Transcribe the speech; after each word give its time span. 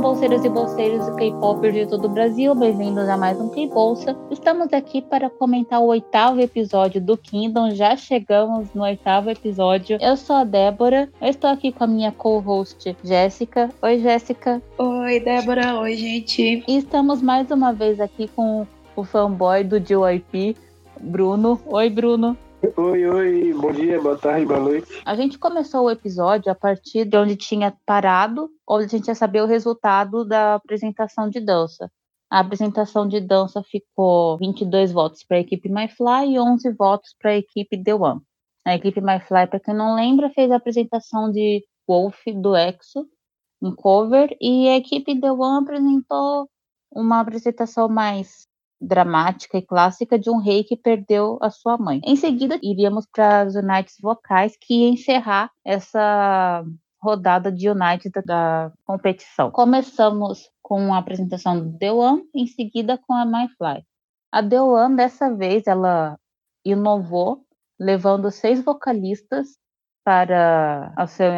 bolseiros 0.00 0.42
e 0.46 0.48
bolseiros 0.48 1.06
e 1.08 1.14
K-popers 1.14 1.74
de 1.74 1.86
todo 1.86 2.06
o 2.06 2.08
Brasil, 2.08 2.54
bem-vindos 2.54 3.06
a 3.06 3.18
mais 3.18 3.38
um 3.38 3.50
K-Bolsa. 3.50 4.16
Estamos 4.30 4.72
aqui 4.72 5.02
para 5.02 5.28
comentar 5.28 5.78
o 5.78 5.88
oitavo 5.88 6.40
episódio 6.40 7.02
do 7.02 7.18
Kingdom, 7.18 7.72
já 7.72 7.94
chegamos 7.96 8.72
no 8.72 8.82
oitavo 8.82 9.28
episódio. 9.28 9.98
Eu 10.00 10.16
sou 10.16 10.36
a 10.36 10.44
Débora, 10.44 11.06
eu 11.20 11.28
estou 11.28 11.50
aqui 11.50 11.70
com 11.70 11.84
a 11.84 11.86
minha 11.86 12.10
co-host 12.10 12.96
Jéssica. 13.04 13.68
Oi, 13.82 13.98
Jéssica. 13.98 14.62
Oi, 14.78 15.20
Débora. 15.20 15.78
Oi, 15.80 15.94
gente. 15.94 16.64
E 16.66 16.78
estamos 16.78 17.20
mais 17.20 17.50
uma 17.50 17.70
vez 17.70 18.00
aqui 18.00 18.26
com 18.28 18.66
o 18.96 19.04
fanboy 19.04 19.62
do 19.64 19.78
JYP, 19.78 20.56
Bruno. 20.98 21.60
Oi, 21.66 21.90
Bruno. 21.90 22.38
Oi, 22.62 23.06
oi, 23.06 23.54
bom 23.54 23.72
dia, 23.72 23.98
boa 24.02 24.18
tarde, 24.18 24.44
boa 24.44 24.60
noite. 24.60 24.86
A 25.06 25.14
gente 25.14 25.38
começou 25.38 25.84
o 25.84 25.90
episódio 25.90 26.52
a 26.52 26.54
partir 26.54 27.06
de 27.06 27.16
onde 27.16 27.34
tinha 27.34 27.74
parado, 27.86 28.50
onde 28.68 28.84
a 28.84 28.88
gente 28.88 29.08
ia 29.08 29.14
saber 29.14 29.42
o 29.42 29.46
resultado 29.46 30.26
da 30.26 30.56
apresentação 30.56 31.30
de 31.30 31.40
dança. 31.40 31.90
A 32.28 32.40
apresentação 32.40 33.08
de 33.08 33.18
dança 33.18 33.62
ficou 33.62 34.36
22 34.36 34.92
votos 34.92 35.24
para 35.24 35.38
a 35.38 35.40
equipe 35.40 35.70
MyFly 35.70 36.34
e 36.34 36.38
11 36.38 36.70
votos 36.72 37.16
para 37.18 37.30
a 37.30 37.36
equipe 37.38 37.82
The 37.82 37.94
One. 37.94 38.20
A 38.66 38.74
equipe 38.74 39.00
MyFly, 39.00 39.46
para 39.46 39.58
quem 39.58 39.72
não 39.72 39.94
lembra, 39.94 40.28
fez 40.28 40.50
a 40.50 40.56
apresentação 40.56 41.32
de 41.32 41.64
Wolf 41.88 42.18
do 42.26 42.54
EXO, 42.54 43.06
um 43.62 43.74
cover, 43.74 44.36
e 44.38 44.68
a 44.68 44.76
equipe 44.76 45.18
The 45.18 45.32
One 45.32 45.64
apresentou 45.64 46.46
uma 46.92 47.20
apresentação 47.20 47.88
mais 47.88 48.49
dramática 48.80 49.58
e 49.58 49.62
clássica 49.62 50.18
de 50.18 50.30
um 50.30 50.38
rei 50.38 50.64
que 50.64 50.76
perdeu 50.76 51.38
a 51.42 51.50
sua 51.50 51.76
mãe. 51.76 52.00
Em 52.04 52.16
seguida, 52.16 52.58
iríamos 52.62 53.06
para 53.12 53.42
as 53.42 53.54
Unites 53.54 53.96
vocais, 54.00 54.56
que 54.58 54.82
ia 54.82 54.88
encerrar 54.88 55.50
essa 55.64 56.64
rodada 57.02 57.50
de 57.50 57.68
United 57.68 58.12
da, 58.24 58.72
competição. 58.84 59.50
Começamos 59.50 60.50
com 60.62 60.94
a 60.94 60.98
apresentação 60.98 61.58
do 61.58 61.78
The 61.78 61.92
One, 61.92 62.22
em 62.34 62.46
seguida 62.46 62.98
com 62.98 63.14
a 63.14 63.24
My 63.24 63.48
Fly. 63.56 63.84
A 64.32 64.42
The 64.42 64.60
One, 64.60 64.96
dessa 64.96 65.34
vez, 65.34 65.66
ela 65.66 66.18
inovou, 66.64 67.44
levando 67.78 68.30
seis 68.30 68.62
vocalistas 68.62 69.58
para 70.04 70.92
a 70.96 71.06
seu. 71.06 71.30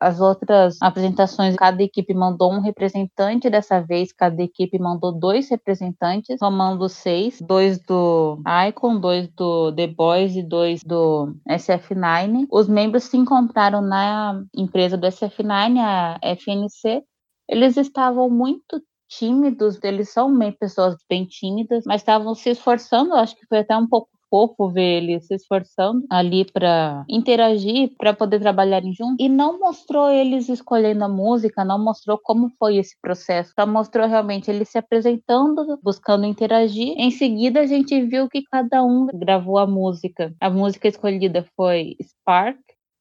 As 0.00 0.20
outras 0.20 0.76
apresentações, 0.80 1.54
cada 1.56 1.82
equipe 1.82 2.14
mandou 2.14 2.52
um 2.52 2.60
representante. 2.60 3.50
Dessa 3.50 3.80
vez, 3.80 4.12
cada 4.12 4.42
equipe 4.42 4.78
mandou 4.78 5.12
dois 5.12 5.48
representantes, 5.50 6.38
somando 6.38 6.88
seis: 6.88 7.38
dois 7.40 7.78
do 7.78 8.38
Icon, 8.68 8.98
dois 8.98 9.28
do 9.28 9.72
The 9.72 9.86
Boys 9.86 10.36
e 10.36 10.42
dois 10.42 10.82
do 10.82 11.34
SF9. 11.48 12.46
Os 12.50 12.68
membros 12.68 13.04
se 13.04 13.16
encontraram 13.16 13.80
na 13.80 14.42
empresa 14.54 14.96
do 14.96 15.06
SF9, 15.06 15.78
a 15.78 16.18
FNC. 16.22 17.02
Eles 17.48 17.76
estavam 17.76 18.30
muito 18.30 18.80
tímidos, 19.08 19.78
eles 19.82 20.12
são 20.12 20.28
meio 20.28 20.56
pessoas 20.58 20.96
bem 21.08 21.26
tímidas, 21.26 21.84
mas 21.86 22.00
estavam 22.00 22.34
se 22.34 22.50
esforçando, 22.50 23.14
acho 23.14 23.36
que 23.36 23.46
foi 23.46 23.58
até 23.58 23.76
um 23.76 23.86
pouco 23.86 24.08
fofo 24.34 24.68
ver 24.68 25.02
ele 25.02 25.20
se 25.20 25.32
esforçando 25.36 26.04
ali 26.10 26.44
para 26.44 27.04
interagir, 27.08 27.92
para 27.96 28.12
poder 28.12 28.40
trabalharem 28.40 28.92
juntos. 28.92 29.24
E 29.24 29.28
não 29.28 29.60
mostrou 29.60 30.10
eles 30.10 30.48
escolhendo 30.48 31.04
a 31.04 31.08
música, 31.08 31.64
não 31.64 31.78
mostrou 31.78 32.18
como 32.20 32.50
foi 32.58 32.78
esse 32.78 33.00
processo. 33.00 33.52
Só 33.56 33.64
mostrou 33.64 34.08
realmente 34.08 34.50
eles 34.50 34.68
se 34.70 34.76
apresentando, 34.76 35.78
buscando 35.80 36.26
interagir. 36.26 36.94
Em 36.96 37.12
seguida, 37.12 37.60
a 37.60 37.66
gente 37.66 38.00
viu 38.02 38.28
que 38.28 38.42
cada 38.50 38.82
um 38.82 39.06
gravou 39.14 39.56
a 39.56 39.68
música. 39.68 40.34
A 40.40 40.50
música 40.50 40.88
escolhida 40.88 41.46
foi 41.54 41.94
Spark, 42.02 42.58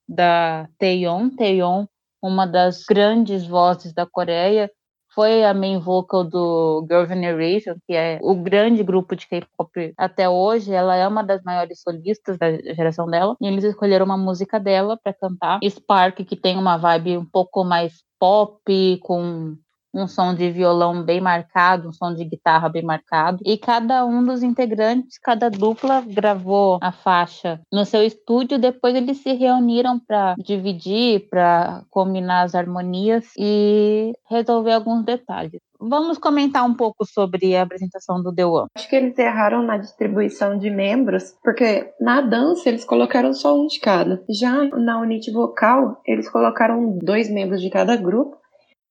da 0.08 0.70
Taeyeon. 0.78 1.32
Taeyeon, 1.32 1.88
uma 2.22 2.46
das 2.46 2.84
grandes 2.88 3.44
vozes 3.48 3.92
da 3.92 4.06
Coreia, 4.06 4.70
foi 5.14 5.44
a 5.44 5.54
main 5.54 5.80
vocal 5.80 6.24
do 6.24 6.86
Girl 6.90 7.06
Generation, 7.06 7.76
que 7.88 7.94
é 7.94 8.20
o 8.22 8.36
grande 8.36 8.84
grupo 8.84 9.16
de 9.16 9.28
K-pop 9.28 9.94
até 9.98 10.30
hoje. 10.30 10.74
Ela 10.74 10.96
é 10.96 11.08
uma 11.08 11.24
das 11.24 11.42
maiores 11.44 11.82
solistas 11.82 12.38
da 12.38 12.52
geração 12.74 13.08
dela. 13.08 13.36
E 13.42 13.48
eles 13.48 13.64
escolheram 13.64 14.06
uma 14.06 14.18
música 14.18 14.60
dela 14.60 14.98
para 15.02 15.14
cantar. 15.14 15.60
Spark, 15.64 16.24
que 16.26 16.36
tem 16.36 16.58
uma 16.58 16.78
vibe 16.78 17.18
um 17.18 17.26
pouco 17.26 17.64
mais 17.64 18.04
pop, 18.20 18.98
com 19.02 19.56
um 19.94 20.08
som 20.08 20.34
de 20.34 20.50
violão 20.50 21.04
bem 21.04 21.22
marcado, 21.22 21.90
um 21.90 21.94
som 21.94 22.14
de 22.14 22.26
guitarra 22.26 22.68
bem 22.68 22.84
marcado. 22.84 23.40
E 23.46 23.58
cada 23.58 24.06
um 24.06 24.24
dos 24.24 24.42
integrantes, 24.42 25.18
cada 25.20 25.50
dupla 25.50 26.02
gravou 26.02 26.80
a 26.82 26.92
faixa 26.92 27.62
no 27.72 27.86
seu 27.86 28.04
estúdio. 28.04 28.58
Depois 28.58 28.96
eles 28.96 29.18
se 29.18 29.34
reuniram 29.34 30.00
para 30.00 30.36
dividir, 30.38 31.28
para 31.30 31.84
combinar 31.90 32.44
as 32.44 32.56
harmonias 32.56 33.26
e 33.38 34.14
resolver 34.30 34.74
alguns 34.74 35.06
detalhes. 35.06 35.62
Vamos 35.86 36.18
comentar 36.18 36.64
um 36.66 36.74
pouco 36.74 37.06
sobre 37.06 37.56
a 37.58 37.64
apresentação 37.64 38.24
do 38.24 38.34
The 38.34 38.46
One. 38.46 38.68
Acho 38.74 38.90
que 38.90 38.96
eles 38.96 39.18
erraram 39.18 39.62
na 39.64 39.78
distribuição 39.78 40.58
de 40.58 40.70
membros, 40.70 41.36
porque 41.44 41.94
na 42.00 42.22
dança 42.22 42.70
eles 42.70 42.86
colocaram 42.86 43.34
só 43.34 43.54
um 43.60 43.68
de 43.68 43.82
cada. 43.82 44.24
Já 44.30 44.64
na 44.64 45.02
unidade 45.02 45.32
vocal, 45.32 46.02
eles 46.08 46.30
colocaram 46.30 46.98
dois 47.00 47.30
membros 47.30 47.62
de 47.62 47.70
cada 47.70 47.98
grupo. 47.98 48.38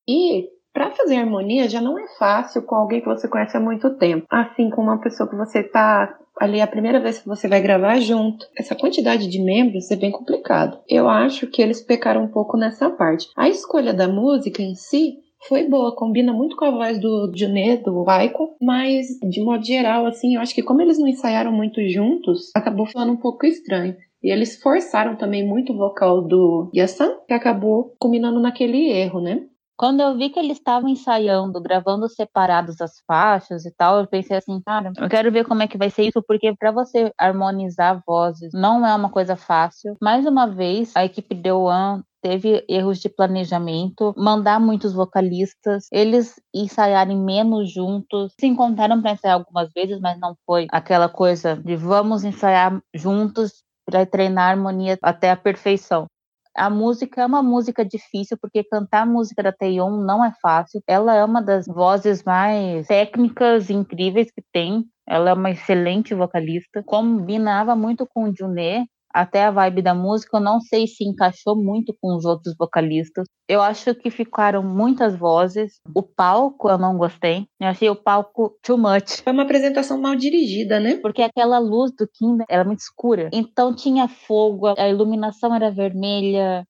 E 0.06 0.48
para 0.72 0.90
fazer 0.90 1.16
harmonia 1.16 1.68
já 1.68 1.80
não 1.80 1.98
é 1.98 2.06
fácil 2.18 2.62
com 2.62 2.74
alguém 2.74 3.00
que 3.00 3.08
você 3.08 3.28
conhece 3.28 3.56
há 3.56 3.60
muito 3.60 3.90
tempo. 3.96 4.26
Assim, 4.30 4.70
com 4.70 4.82
uma 4.82 4.98
pessoa 4.98 5.28
que 5.28 5.36
você 5.36 5.62
tá 5.62 6.18
ali 6.40 6.60
a 6.60 6.66
primeira 6.66 6.98
vez 6.98 7.18
que 7.18 7.28
você 7.28 7.46
vai 7.46 7.60
gravar 7.60 8.00
junto. 8.00 8.46
Essa 8.56 8.74
quantidade 8.74 9.28
de 9.28 9.40
membros 9.40 9.90
é 9.90 9.96
bem 9.96 10.10
complicado. 10.10 10.78
Eu 10.88 11.08
acho 11.08 11.46
que 11.46 11.60
eles 11.60 11.80
pecaram 11.80 12.24
um 12.24 12.28
pouco 12.28 12.56
nessa 12.56 12.90
parte. 12.90 13.28
A 13.36 13.48
escolha 13.48 13.92
da 13.92 14.08
música 14.08 14.62
em 14.62 14.74
si 14.74 15.18
foi 15.48 15.68
boa, 15.68 15.94
combina 15.94 16.32
muito 16.32 16.56
com 16.56 16.64
a 16.64 16.70
voz 16.70 17.00
do 17.00 17.30
Juné, 17.34 17.76
do 17.76 18.08
Aiko, 18.08 18.56
mas 18.60 19.06
de 19.28 19.42
modo 19.42 19.64
geral, 19.64 20.06
assim, 20.06 20.36
eu 20.36 20.40
acho 20.40 20.54
que 20.54 20.62
como 20.62 20.80
eles 20.80 20.98
não 20.98 21.08
ensaiaram 21.08 21.52
muito 21.52 21.80
juntos, 21.88 22.50
acabou 22.54 22.86
falando 22.86 23.12
um 23.12 23.16
pouco 23.16 23.44
estranho. 23.44 23.96
E 24.22 24.30
eles 24.30 24.62
forçaram 24.62 25.16
também 25.16 25.44
muito 25.44 25.72
o 25.72 25.76
vocal 25.76 26.22
do 26.22 26.70
Yasan, 26.72 27.16
que 27.26 27.34
acabou 27.34 27.92
culminando 27.98 28.38
naquele 28.38 28.88
erro, 28.88 29.20
né? 29.20 29.42
Quando 29.82 29.98
eu 30.00 30.16
vi 30.16 30.30
que 30.30 30.38
eles 30.38 30.58
estavam 30.58 30.88
ensaiando, 30.88 31.60
gravando 31.60 32.08
separados 32.08 32.80
as 32.80 33.02
faixas 33.04 33.66
e 33.66 33.74
tal, 33.74 33.98
eu 33.98 34.06
pensei 34.06 34.36
assim, 34.36 34.62
cara, 34.64 34.92
eu 34.96 35.08
quero 35.08 35.32
ver 35.32 35.44
como 35.44 35.60
é 35.60 35.66
que 35.66 35.76
vai 35.76 35.90
ser 35.90 36.04
isso, 36.04 36.22
porque 36.22 36.54
para 36.56 36.70
você 36.70 37.12
harmonizar 37.18 38.00
vozes 38.06 38.52
não 38.54 38.86
é 38.86 38.94
uma 38.94 39.10
coisa 39.10 39.34
fácil. 39.34 39.96
Mais 40.00 40.24
uma 40.24 40.46
vez, 40.46 40.92
a 40.94 41.04
equipe 41.04 41.34
The 41.34 41.52
One 41.52 42.04
teve 42.22 42.64
erros 42.68 43.00
de 43.00 43.08
planejamento, 43.08 44.14
mandar 44.16 44.60
muitos 44.60 44.92
vocalistas, 44.92 45.88
eles 45.90 46.40
ensaiarem 46.54 47.18
menos 47.18 47.72
juntos, 47.72 48.34
se 48.38 48.46
encontraram 48.46 49.02
para 49.02 49.14
ensaiar 49.14 49.34
algumas 49.34 49.68
vezes, 49.74 49.98
mas 49.98 50.16
não 50.20 50.36
foi 50.46 50.68
aquela 50.70 51.08
coisa 51.08 51.56
de 51.56 51.74
vamos 51.74 52.22
ensaiar 52.22 52.80
juntos 52.94 53.64
para 53.84 54.06
treinar 54.06 54.44
a 54.44 54.50
harmonia 54.52 54.96
até 55.02 55.32
a 55.32 55.36
perfeição. 55.36 56.06
A 56.54 56.68
música 56.68 57.22
é 57.22 57.26
uma 57.26 57.42
música 57.42 57.84
difícil, 57.84 58.36
porque 58.40 58.62
cantar 58.64 59.06
música 59.06 59.42
da 59.42 59.52
Taeyeon 59.52 60.04
não 60.04 60.24
é 60.24 60.32
fácil. 60.42 60.82
Ela 60.86 61.14
é 61.14 61.24
uma 61.24 61.42
das 61.42 61.66
vozes 61.66 62.22
mais 62.24 62.86
técnicas 62.86 63.70
incríveis 63.70 64.30
que 64.30 64.42
tem. 64.52 64.84
Ela 65.08 65.30
é 65.30 65.32
uma 65.32 65.50
excelente 65.50 66.14
vocalista. 66.14 66.82
Combinava 66.84 67.74
muito 67.74 68.06
com 68.06 68.24
o 68.24 68.36
Juné, 68.36 68.84
até 69.12 69.44
a 69.44 69.50
vibe 69.50 69.82
da 69.82 69.94
música, 69.94 70.36
eu 70.36 70.40
não 70.40 70.60
sei 70.60 70.86
se 70.86 71.04
encaixou 71.04 71.56
muito 71.56 71.94
com 72.00 72.16
os 72.16 72.24
outros 72.24 72.54
vocalistas. 72.58 73.26
Eu 73.48 73.60
acho 73.60 73.94
que 73.94 74.10
ficaram 74.10 74.62
muitas 74.62 75.16
vozes. 75.16 75.80
O 75.94 76.02
palco 76.02 76.70
eu 76.70 76.78
não 76.78 76.96
gostei. 76.96 77.46
Eu 77.60 77.68
achei 77.68 77.90
o 77.90 77.96
palco 77.96 78.56
too 78.62 78.78
much. 78.78 79.22
Foi 79.22 79.32
uma 79.32 79.42
apresentação 79.42 80.00
mal 80.00 80.16
dirigida, 80.16 80.80
né? 80.80 80.96
Porque 80.96 81.22
aquela 81.22 81.58
luz 81.58 81.92
do 81.92 82.08
Kim 82.08 82.38
era 82.48 82.64
muito 82.64 82.80
escura. 82.80 83.28
Então 83.32 83.74
tinha 83.74 84.08
fogo, 84.08 84.68
a 84.68 84.88
iluminação 84.88 85.54
era 85.54 85.70
vermelha, 85.70 86.64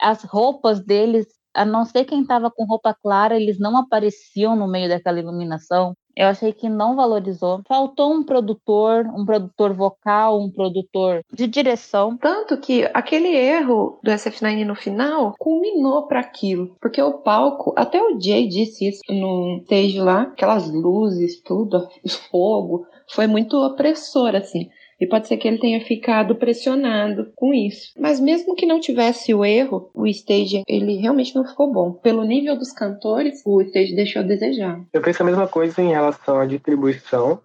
as 0.00 0.24
roupas 0.24 0.84
deles 0.84 1.26
a 1.54 1.64
não 1.64 1.84
ser 1.84 2.04
quem 2.04 2.22
estava 2.22 2.50
com 2.50 2.64
roupa 2.64 2.92
clara, 2.92 3.36
eles 3.36 3.60
não 3.60 3.76
apareciam 3.76 4.56
no 4.56 4.66
meio 4.66 4.88
daquela 4.88 5.20
iluminação. 5.20 5.94
Eu 6.16 6.28
achei 6.28 6.52
que 6.52 6.68
não 6.68 6.94
valorizou. 6.94 7.62
Faltou 7.66 8.12
um 8.12 8.22
produtor, 8.22 9.06
um 9.06 9.24
produtor 9.24 9.72
vocal, 9.72 10.40
um 10.40 10.50
produtor 10.50 11.22
de 11.32 11.46
direção. 11.46 12.16
Tanto 12.16 12.56
que 12.58 12.88
aquele 12.94 13.28
erro 13.28 13.98
do 14.02 14.10
SF9 14.10 14.64
no 14.64 14.74
final 14.74 15.34
culminou 15.38 16.06
para 16.06 16.20
aquilo. 16.20 16.76
Porque 16.80 17.02
o 17.02 17.14
palco, 17.14 17.72
até 17.76 18.00
o 18.00 18.18
Jay 18.20 18.46
disse 18.48 18.88
isso 18.88 19.00
no 19.08 19.60
stage 19.62 20.00
lá, 20.00 20.22
aquelas 20.22 20.70
luzes, 20.70 21.40
tudo, 21.42 21.88
fogo, 22.30 22.86
foi 23.08 23.26
muito 23.26 23.56
opressor, 23.56 24.34
assim. 24.34 24.70
E 25.04 25.06
pode 25.06 25.28
ser 25.28 25.36
que 25.36 25.46
ele 25.46 25.58
tenha 25.58 25.84
ficado 25.84 26.34
pressionado 26.34 27.30
com 27.36 27.52
isso. 27.52 27.92
Mas 27.98 28.18
mesmo 28.18 28.56
que 28.56 28.64
não 28.64 28.80
tivesse 28.80 29.34
o 29.34 29.44
erro, 29.44 29.90
o 29.92 30.06
stage 30.06 30.62
ele 30.66 30.96
realmente 30.96 31.34
não 31.34 31.44
ficou 31.44 31.70
bom. 31.70 31.92
Pelo 31.92 32.24
nível 32.24 32.56
dos 32.56 32.72
cantores, 32.72 33.42
o 33.44 33.60
stage 33.60 33.94
deixou 33.94 34.22
a 34.22 34.24
desejar. 34.24 34.80
Eu 34.94 35.02
penso 35.02 35.22
a 35.22 35.26
mesma 35.26 35.46
coisa 35.46 35.82
em 35.82 35.90
relação 35.90 36.38
à 36.38 36.46
distribuição. 36.46 37.38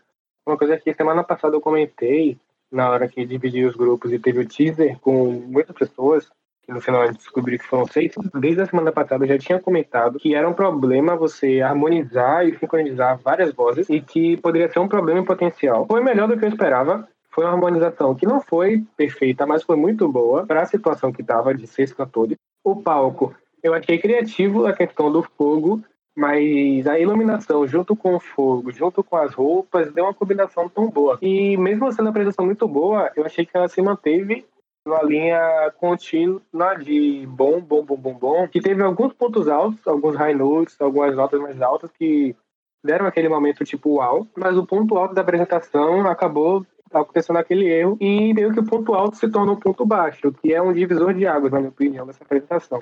Uma 0.47 0.57
coisa 0.57 0.77
que 0.77 0.93
semana 0.93 1.21
passada 1.21 1.53
eu 1.53 1.59
comentei, 1.59 2.37
na 2.71 2.89
hora 2.89 3.09
que 3.09 3.25
dividi 3.25 3.65
os 3.65 3.75
grupos 3.75 4.13
e 4.13 4.19
teve 4.19 4.39
o 4.39 4.47
teaser 4.47 4.97
com 5.01 5.25
muitas 5.25 5.75
pessoas, 5.75 6.29
no 6.65 6.79
final 6.79 7.01
a 7.01 7.07
gente 7.07 7.17
descobriu 7.17 7.59
que 7.59 7.65
foram 7.65 7.85
seis. 7.87 8.13
Desde 8.39 8.61
a 8.61 8.67
semana 8.67 8.93
passada 8.93 9.25
eu 9.25 9.29
já 9.29 9.37
tinha 9.37 9.59
comentado 9.59 10.17
que 10.17 10.33
era 10.33 10.47
um 10.47 10.53
problema 10.53 11.17
você 11.17 11.59
harmonizar 11.59 12.47
e 12.47 12.57
sincronizar 12.57 13.19
várias 13.21 13.53
vozes 13.53 13.89
e 13.89 13.99
que 13.99 14.37
poderia 14.37 14.71
ser 14.71 14.79
um 14.79 14.87
problema 14.87 15.19
em 15.19 15.25
potencial. 15.25 15.85
Foi 15.91 16.01
melhor 16.01 16.29
do 16.29 16.37
que 16.37 16.45
eu 16.45 16.49
esperava. 16.49 17.05
Foi 17.31 17.45
uma 17.45 17.53
harmonização 17.53 18.15
que 18.15 18.25
não 18.25 18.41
foi 18.41 18.83
perfeita, 18.97 19.45
mas 19.45 19.63
foi 19.63 19.75
muito 19.75 20.07
boa 20.07 20.45
para 20.45 20.61
a 20.61 20.65
situação 20.65 21.11
que 21.11 21.21
estava 21.21 21.53
de 21.53 21.67
seis 21.67 21.93
cantores. 21.93 22.37
O 22.63 22.75
palco, 22.75 23.35
eu 23.63 23.73
achei 23.73 23.97
criativo 23.97 24.65
a 24.65 24.73
questão 24.73 25.11
do 25.11 25.23
fogo, 25.23 25.81
mas 26.15 26.85
a 26.87 26.99
iluminação 26.99 27.67
junto 27.67 27.95
com 27.95 28.15
o 28.15 28.19
fogo, 28.19 28.71
junto 28.71 29.03
com 29.03 29.15
as 29.15 29.33
roupas, 29.33 29.91
deu 29.93 30.05
uma 30.05 30.13
combinação 30.13 30.67
tão 30.67 30.89
boa. 30.89 31.17
E 31.21 31.55
mesmo 31.57 31.91
sendo 31.91 32.05
uma 32.05 32.09
apresentação 32.09 32.45
muito 32.45 32.67
boa, 32.67 33.11
eu 33.15 33.25
achei 33.25 33.45
que 33.45 33.55
ela 33.55 33.67
se 33.67 33.81
manteve 33.81 34.45
numa 34.85 35.03
linha 35.03 35.71
contínua 35.77 36.75
de 36.81 37.25
bom, 37.27 37.61
bom, 37.61 37.83
bom, 37.83 37.95
bom, 37.95 38.13
bom, 38.13 38.47
que 38.47 38.59
teve 38.59 38.81
alguns 38.81 39.13
pontos 39.13 39.47
altos, 39.47 39.85
alguns 39.87 40.15
high 40.15 40.33
notes, 40.33 40.75
algumas 40.79 41.15
notas 41.15 41.39
mais 41.39 41.61
altas 41.61 41.91
que 41.91 42.35
deram 42.83 43.05
aquele 43.05 43.29
momento 43.29 43.63
tipo 43.63 43.95
uau, 43.95 44.25
mas 44.37 44.57
o 44.57 44.65
ponto 44.65 44.97
alto 44.97 45.13
da 45.13 45.21
apresentação 45.21 46.07
acabou 46.07 46.65
acontecendo 46.91 47.37
aquele 47.37 47.67
erro 47.67 47.97
e 47.99 48.33
meio 48.33 48.53
que 48.53 48.59
o 48.59 48.65
ponto 48.65 48.93
alto 48.93 49.17
se 49.17 49.29
torna 49.29 49.51
um 49.51 49.59
ponto 49.59 49.85
baixo, 49.85 50.31
que 50.31 50.53
é 50.53 50.61
um 50.61 50.73
divisor 50.73 51.13
de 51.13 51.25
águas, 51.27 51.51
na 51.51 51.59
minha 51.59 51.69
opinião, 51.69 52.05
dessa 52.05 52.23
apresentação. 52.23 52.81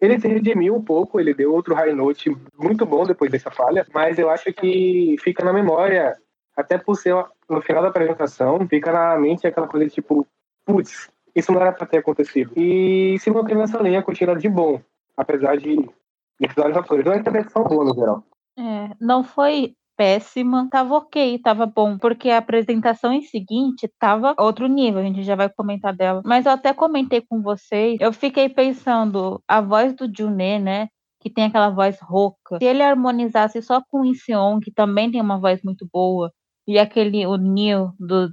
Ele 0.00 0.20
se 0.20 0.28
redimiu 0.28 0.74
um 0.74 0.82
pouco, 0.82 1.18
ele 1.18 1.32
deu 1.32 1.54
outro 1.54 1.74
high 1.74 1.92
note 1.92 2.30
muito 2.58 2.84
bom 2.84 3.04
depois 3.04 3.30
dessa 3.30 3.50
falha, 3.50 3.86
mas 3.94 4.18
eu 4.18 4.28
acho 4.28 4.52
que 4.52 5.16
fica 5.20 5.44
na 5.44 5.52
memória, 5.52 6.14
até 6.54 6.76
por 6.76 6.96
ser 6.96 7.14
no 7.48 7.62
final 7.62 7.82
da 7.82 7.88
apresentação, 7.88 8.66
fica 8.68 8.92
na 8.92 9.18
mente 9.18 9.46
aquela 9.46 9.66
coisa 9.66 9.88
tipo, 9.88 10.26
putz, 10.66 11.10
isso 11.34 11.52
não 11.52 11.60
era 11.60 11.72
para 11.72 11.86
ter 11.86 11.98
acontecido. 11.98 12.52
E 12.56 13.18
se 13.18 13.30
manteve 13.30 13.60
nessa 13.60 13.82
linha 13.82 14.02
contínua 14.02 14.36
de 14.36 14.48
bom, 14.48 14.80
apesar 15.16 15.56
de 15.56 15.76
desses 16.38 16.56
vários 16.56 16.76
fatores. 16.76 17.00
Então, 17.00 17.12
essa 17.12 17.30
versão 17.30 17.64
boa 17.64 17.84
no 17.84 17.94
geral. 17.94 18.22
É, 18.58 18.90
não 19.00 19.22
foi 19.22 19.74
péssima, 19.96 20.68
tava 20.70 20.94
ok, 20.96 21.38
tava 21.38 21.66
bom, 21.66 21.98
porque 21.98 22.30
a 22.30 22.38
apresentação 22.38 23.12
em 23.12 23.22
seguinte 23.22 23.90
tava 23.98 24.34
outro 24.38 24.66
nível, 24.66 25.00
a 25.00 25.04
gente 25.04 25.22
já 25.22 25.34
vai 25.34 25.48
comentar 25.48 25.94
dela. 25.94 26.22
Mas 26.24 26.46
eu 26.46 26.52
até 26.52 26.72
comentei 26.74 27.20
com 27.20 27.42
vocês, 27.42 27.98
eu 28.00 28.12
fiquei 28.12 28.48
pensando, 28.48 29.42
a 29.48 29.60
voz 29.60 29.94
do 29.94 30.10
Juné, 30.14 30.58
né, 30.58 30.88
que 31.20 31.30
tem 31.30 31.44
aquela 31.44 31.70
voz 31.70 31.98
rouca, 32.00 32.58
se 32.58 32.64
ele 32.64 32.82
harmonizasse 32.82 33.60
só 33.62 33.82
com 33.90 34.02
o 34.02 34.04
Inseon, 34.04 34.60
que 34.60 34.72
também 34.72 35.10
tem 35.10 35.20
uma 35.20 35.38
voz 35.40 35.60
muito 35.64 35.88
boa, 35.92 36.30
e 36.68 36.78
aquele, 36.78 37.26
o 37.26 37.36
Neil 37.36 37.92
do 37.98 38.30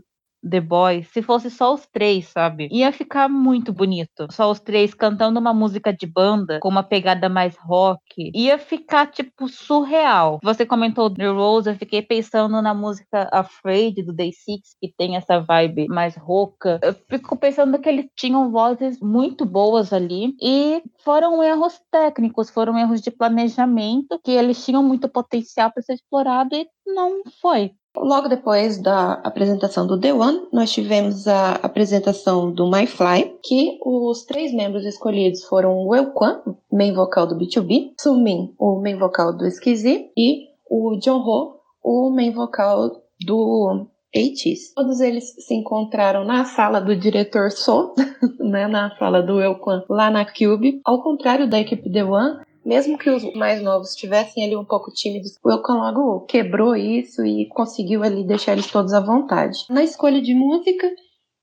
The 0.48 0.62
Boys, 0.62 1.08
se 1.10 1.22
fosse 1.22 1.50
só 1.50 1.74
os 1.74 1.86
três, 1.88 2.28
sabe? 2.28 2.68
Ia 2.72 2.92
ficar 2.92 3.30
muito 3.30 3.72
bonito. 3.72 4.28
Só 4.32 4.52
os 4.52 4.60
três 4.60 4.94
cantando 4.94 5.40
uma 5.40 5.54
música 5.54 5.94
de 5.94 6.06
banda 6.06 6.60
com 6.62 6.70
uma 6.70 6.84
pegada 6.84 7.30
mais 7.30 7.56
rock. 7.58 8.32
Ia 8.36 8.58
ficar, 8.58 9.08
tipo, 9.08 9.48
surreal. 9.48 10.40
Você 10.44 10.66
comentou 10.66 11.10
The 11.10 11.28
Rose, 11.28 11.70
eu 11.70 11.76
fiquei 11.76 12.02
pensando 12.02 12.62
na 12.62 12.74
música 12.74 13.30
Afraid 13.32 14.04
do 14.04 14.14
Day 14.14 14.32
Six, 14.34 14.76
que 14.82 14.94
tem 14.98 15.16
essa 15.16 15.40
vibe 15.40 15.88
mais 15.88 16.16
rouca. 16.16 16.80
Eu 16.84 16.94
fico 16.94 17.36
pensando 17.38 17.80
que 17.80 17.90
eles 17.90 18.08
tinham 18.16 18.52
vozes 18.52 19.00
muito 19.02 19.46
boas 19.46 19.94
ali. 19.94 20.36
E 20.42 20.82
foram 21.04 21.42
erros 21.44 21.80
técnicos, 21.92 22.50
foram 22.50 22.78
erros 22.78 23.02
de 23.02 23.12
planejamento, 23.12 24.20
que 24.24 24.32
eles 24.32 24.64
tinham 24.64 24.84
muito 24.84 25.08
potencial 25.10 25.72
para 25.72 25.84
ser 25.84 25.94
explorado 25.94 26.56
e 26.56 26.68
não 26.86 27.22
foi. 27.42 27.72
Logo 27.96 28.28
depois 28.28 28.82
da 28.82 29.14
apresentação 29.24 29.86
do 29.86 30.00
The 30.00 30.14
One, 30.14 30.48
nós 30.52 30.72
tivemos 30.72 31.28
a 31.28 31.54
apresentação 31.56 32.52
do 32.52 32.70
My 32.70 32.88
Fly, 32.88 33.38
que 33.44 33.78
os 33.86 34.26
três 34.26 34.54
membros 34.54 34.84
escolhidos 34.86 35.44
foram 35.46 35.86
o 35.86 35.96
El 35.96 36.12
Kwan, 36.12 36.42
main 36.72 36.94
vocal 36.94 37.28
do 37.28 37.38
B2B, 37.38 37.94
Sumin, 38.00 38.54
o 38.58 38.82
main 38.82 38.98
vocal 38.98 39.36
do 39.36 39.46
Esquisite, 39.46 40.12
e 40.18 40.48
o 40.70 40.98
John 41.00 41.20
Ho, 41.20 41.60
o 41.84 42.10
main 42.10 42.32
vocal 42.32 43.04
do 43.26 43.88
ATEEZ. 44.16 44.74
Todos 44.76 45.00
eles 45.00 45.36
se 45.40 45.54
encontraram 45.54 46.24
na 46.24 46.46
sala 46.46 46.80
do 46.80 46.96
diretor 46.96 47.52
So, 47.52 47.94
né, 48.40 48.68
na 48.68 48.96
sala 48.98 49.22
do 49.22 49.40
El 49.40 49.60
Kwan, 49.60 49.84
lá 49.90 50.10
na 50.10 50.26
Cube. 50.26 50.82
Ao 50.84 51.02
contrário 51.02 51.50
da 51.50 51.60
equipe 51.60 51.92
The 51.92 52.04
One, 52.04 52.40
mesmo 52.66 52.98
que 52.98 53.10
os 53.10 53.24
mais 53.34 53.62
novos 53.62 53.90
estivessem 53.90 54.44
ali 54.44 54.56
um 54.56 54.66
pouco 54.66 54.92
tímidos, 54.92 55.38
o 55.44 55.52
Elkan 55.52 55.76
logo 55.76 56.22
quebrou 56.22 56.76
isso 56.76 57.26
e 57.26 57.48
conseguiu 57.48 58.04
ali 58.04 58.26
deixar 58.26 58.54
eles 58.54 58.72
todos 58.72 58.94
à 58.94 59.00
vontade. 59.00 59.58
Na 59.70 59.84
escolha 59.84 60.22
de 60.22 60.34
música, 60.34 60.90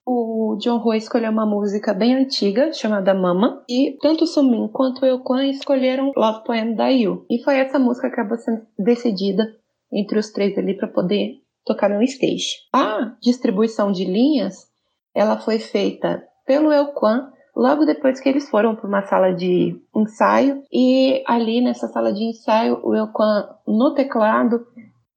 o 0.06 0.56
John 0.60 0.78
Roy 0.78 0.98
escolheu 0.98 1.30
uma 1.30 1.46
música 1.46 1.92
bem 1.92 2.14
antiga 2.14 2.72
chamada 2.72 3.14
Mama 3.14 3.62
e 3.68 3.96
tanto 4.00 4.24
o 4.24 4.26
Sumin 4.26 4.68
quanto 4.68 5.02
o 5.02 5.06
Elkan 5.06 5.46
escolheram 5.46 6.12
Love 6.16 6.44
Poem 6.44 6.74
da 6.74 6.88
Yu. 6.88 7.24
E 7.30 7.42
foi 7.42 7.58
essa 7.58 7.78
música 7.78 8.08
que 8.08 8.14
acabou 8.14 8.38
sendo 8.38 8.62
decidida 8.78 9.44
entre 9.92 10.18
os 10.18 10.30
três 10.30 10.56
ali 10.56 10.76
para 10.76 10.88
poder 10.88 11.34
tocar 11.64 11.90
no 11.90 12.02
stage. 12.02 12.56
A 12.72 13.14
distribuição 13.20 13.92
de 13.92 14.04
linhas, 14.04 14.66
ela 15.14 15.38
foi 15.38 15.58
feita 15.58 16.22
pelo 16.46 16.72
Elkan 16.72 17.30
logo 17.60 17.84
depois 17.84 18.18
que 18.18 18.26
eles 18.26 18.48
foram 18.48 18.74
para 18.74 18.88
uma 18.88 19.02
sala 19.02 19.34
de 19.34 19.78
ensaio 19.94 20.62
e 20.72 21.22
ali 21.26 21.60
nessa 21.60 21.88
sala 21.88 22.10
de 22.10 22.24
ensaio 22.24 22.80
o 22.82 22.94
Elquan 22.94 23.50
no 23.66 23.92
teclado 23.92 24.66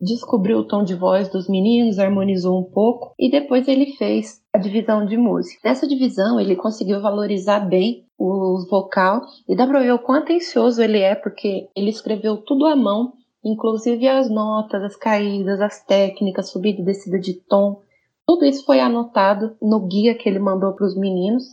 descobriu 0.01 0.57
o 0.57 0.67
tom 0.67 0.83
de 0.83 0.93
voz 0.93 1.29
dos 1.29 1.47
meninos, 1.47 1.97
harmonizou 1.97 2.59
um 2.59 2.63
pouco 2.69 3.13
e 3.17 3.31
depois 3.31 3.65
ele 3.69 3.93
fez 3.93 4.41
a 4.53 4.57
divisão 4.57 5.05
de 5.05 5.15
música. 5.15 5.61
Nessa 5.63 5.87
divisão 5.87 6.37
ele 6.37 6.57
conseguiu 6.57 7.01
valorizar 7.01 7.61
bem 7.61 8.05
o 8.19 8.67
vocal 8.69 9.21
e 9.47 9.55
dá 9.55 9.65
para 9.65 9.79
ver 9.79 9.93
o 9.93 9.99
quão 9.99 10.17
atencioso 10.17 10.81
ele 10.81 10.99
é 10.99 11.15
porque 11.15 11.69
ele 11.73 11.89
escreveu 11.89 12.35
tudo 12.35 12.65
à 12.65 12.75
mão, 12.75 13.13
inclusive 13.41 14.05
as 14.05 14.29
notas, 14.29 14.83
as 14.83 14.97
caídas, 14.97 15.61
as 15.61 15.81
técnicas, 15.85 16.49
subida 16.49 16.81
e 16.81 16.85
descida 16.85 17.17
de 17.17 17.35
tom. 17.35 17.79
Tudo 18.27 18.43
isso 18.43 18.65
foi 18.65 18.81
anotado 18.81 19.55
no 19.61 19.87
guia 19.87 20.13
que 20.13 20.27
ele 20.27 20.39
mandou 20.39 20.73
para 20.73 20.85
os 20.85 20.97
meninos 20.97 21.45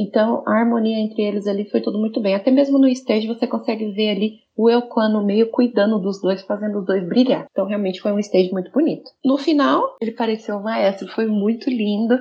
então, 0.00 0.42
a 0.46 0.52
harmonia 0.52 0.98
entre 0.98 1.22
eles 1.22 1.46
ali 1.46 1.68
foi 1.68 1.80
tudo 1.80 1.98
muito 1.98 2.20
bem. 2.20 2.34
Até 2.34 2.50
mesmo 2.50 2.78
no 2.78 2.88
stage 2.88 3.26
você 3.26 3.46
consegue 3.46 3.90
ver 3.92 4.10
ali 4.10 4.38
o 4.56 4.68
Elquan 4.68 5.08
no 5.08 5.24
meio 5.24 5.50
cuidando 5.50 5.98
dos 5.98 6.20
dois, 6.20 6.42
fazendo 6.42 6.78
os 6.78 6.86
dois 6.86 7.06
brilhar. 7.06 7.46
Então, 7.50 7.66
realmente 7.66 8.00
foi 8.00 8.12
um 8.12 8.18
stage 8.18 8.50
muito 8.52 8.70
bonito. 8.70 9.10
No 9.24 9.36
final, 9.36 9.96
ele 10.00 10.12
pareceu 10.12 10.56
um 10.56 10.62
maestro, 10.62 11.08
foi 11.08 11.26
muito 11.26 11.68
lindo. 11.68 12.18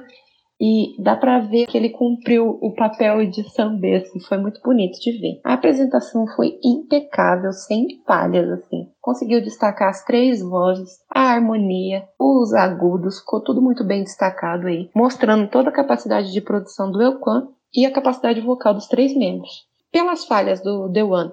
E 0.61 1.01
dá 1.01 1.15
para 1.15 1.39
ver 1.39 1.67
que 1.67 1.77
ele 1.77 1.89
cumpriu 1.89 2.59
o 2.61 2.73
papel 2.75 3.25
de 3.29 3.49
Sambesco, 3.49 4.19
foi 4.19 4.37
muito 4.37 4.59
bonito 4.61 4.99
de 4.99 5.13
ver. 5.13 5.39
A 5.45 5.53
apresentação 5.53 6.27
foi 6.35 6.59
impecável, 6.61 7.53
sem 7.53 8.01
falhas, 8.05 8.49
assim. 8.49 8.89
Conseguiu 8.99 9.41
destacar 9.41 9.87
as 9.87 10.03
três 10.03 10.41
vozes, 10.41 10.97
a 11.09 11.31
harmonia, 11.31 12.03
os 12.19 12.53
agudos, 12.53 13.19
ficou 13.19 13.41
tudo 13.41 13.61
muito 13.61 13.85
bem 13.85 14.03
destacado 14.03 14.67
aí, 14.67 14.89
mostrando 14.93 15.49
toda 15.49 15.69
a 15.69 15.73
capacidade 15.73 16.33
de 16.33 16.41
produção 16.41 16.91
do 16.91 17.01
Elquan 17.01 17.47
e 17.73 17.85
a 17.85 17.91
capacidade 17.91 18.41
vocal 18.41 18.73
dos 18.73 18.87
três 18.87 19.15
membros. 19.15 19.67
Pelas 19.91 20.25
falhas 20.25 20.61
do 20.61 20.91
The 20.91 21.03
One 21.03 21.31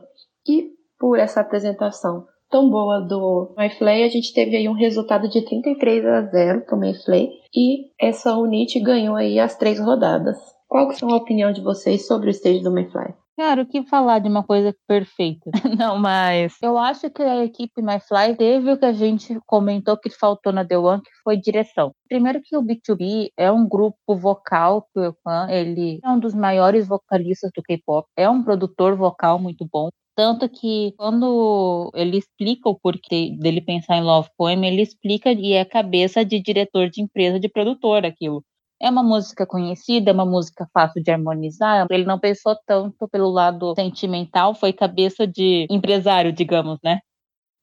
e 0.49 0.71
por 0.99 1.19
essa 1.19 1.41
apresentação 1.41 2.27
tão 2.51 2.71
boa 2.71 3.01
do 3.01 3.55
MyFlay, 3.57 4.05
a 4.05 4.09
gente 4.09 4.33
teve 4.33 4.57
aí 4.57 4.69
um 4.69 4.73
resultado 4.73 5.29
de 5.29 5.43
33 5.45 6.05
a 6.07 6.23
0 6.23 6.63
para 6.63 6.77
o 6.77 6.79
MyFlay 6.79 7.31
e 7.55 7.91
essa 8.01 8.37
Unity 8.37 8.81
ganhou 8.81 9.17
aí 9.17 9.39
as 9.39 9.57
três 9.57 9.79
rodadas. 9.79 10.39
Qual 10.69 10.89
que 10.89 10.97
são 10.97 11.11
a 11.11 11.17
opinião 11.17 11.53
de 11.53 11.61
vocês 11.61 12.07
sobre 12.07 12.29
o 12.29 12.31
stage 12.31 12.63
do 12.63 12.73
MyFly? 12.73 13.15
Cara, 13.37 13.63
o 13.63 13.67
que 13.67 13.83
falar 13.83 14.19
de 14.19 14.29
uma 14.31 14.43
coisa 14.43 14.75
perfeita? 14.89 15.51
Não, 15.79 15.99
mas 15.99 16.57
eu 16.63 16.79
acho 16.79 17.11
que 17.11 17.23
a 17.23 17.45
equipe 17.45 17.83
MyFly 17.83 18.35
teve 18.35 18.73
o 18.73 18.79
que 18.79 18.87
a 18.87 18.95
gente 18.95 19.39
comentou 19.47 19.95
que 19.99 20.09
faltou 20.09 20.55
na 20.55 20.65
The 20.65 20.79
One, 20.79 21.03
que 21.03 21.11
foi 21.23 21.37
direção. 21.37 21.93
Primeiro 22.09 22.41
que 22.43 22.57
o 22.57 22.63
B2B 22.63 23.29
é 23.37 23.53
um 23.53 23.69
grupo 23.69 24.17
vocal 24.17 24.89
que 24.91 25.01
o 25.01 25.05
Evan, 25.05 25.51
ele 25.51 26.01
é 26.03 26.09
um 26.09 26.19
dos 26.19 26.33
maiores 26.33 26.89
vocalistas 26.89 27.51
do 27.55 27.63
K-pop, 27.63 28.09
é 28.17 28.29
um 28.29 28.43
produtor 28.43 28.97
vocal 28.97 29.39
muito 29.39 29.69
bom. 29.71 29.91
Tanto 30.17 30.49
que 30.49 30.95
quando 30.97 31.91
ele 31.95 32.17
explica 32.17 32.71
o 32.71 32.79
porquê 32.81 33.37
dele 33.39 33.61
pensar 33.61 33.99
em 33.99 34.03
Love 34.03 34.31
Poem, 34.39 34.65
ele 34.67 34.81
explica 34.81 35.31
e 35.31 35.53
é 35.53 35.63
cabeça 35.63 36.25
de 36.25 36.41
diretor 36.41 36.89
de 36.89 37.03
empresa, 37.03 37.39
de 37.39 37.51
produtor 37.51 38.07
aquilo. 38.07 38.43
É 38.81 38.91
uma 38.91 39.03
música 39.03 39.47
conhecida, 39.47 40.11
é 40.11 40.15
uma 40.15 40.27
música 40.27 40.69
fácil 40.73 41.03
de 41.03 41.11
harmonizar. 41.11 41.87
Ele 41.91 42.05
não 42.05 42.19
pensou 42.19 42.57
tanto 42.67 43.09
pelo 43.09 43.31
lado 43.31 43.75
sentimental, 43.75 44.55
foi 44.55 44.73
cabeça 44.73 45.27
de 45.27 45.67
empresário, 45.71 46.33
digamos, 46.33 46.79
né? 46.83 47.01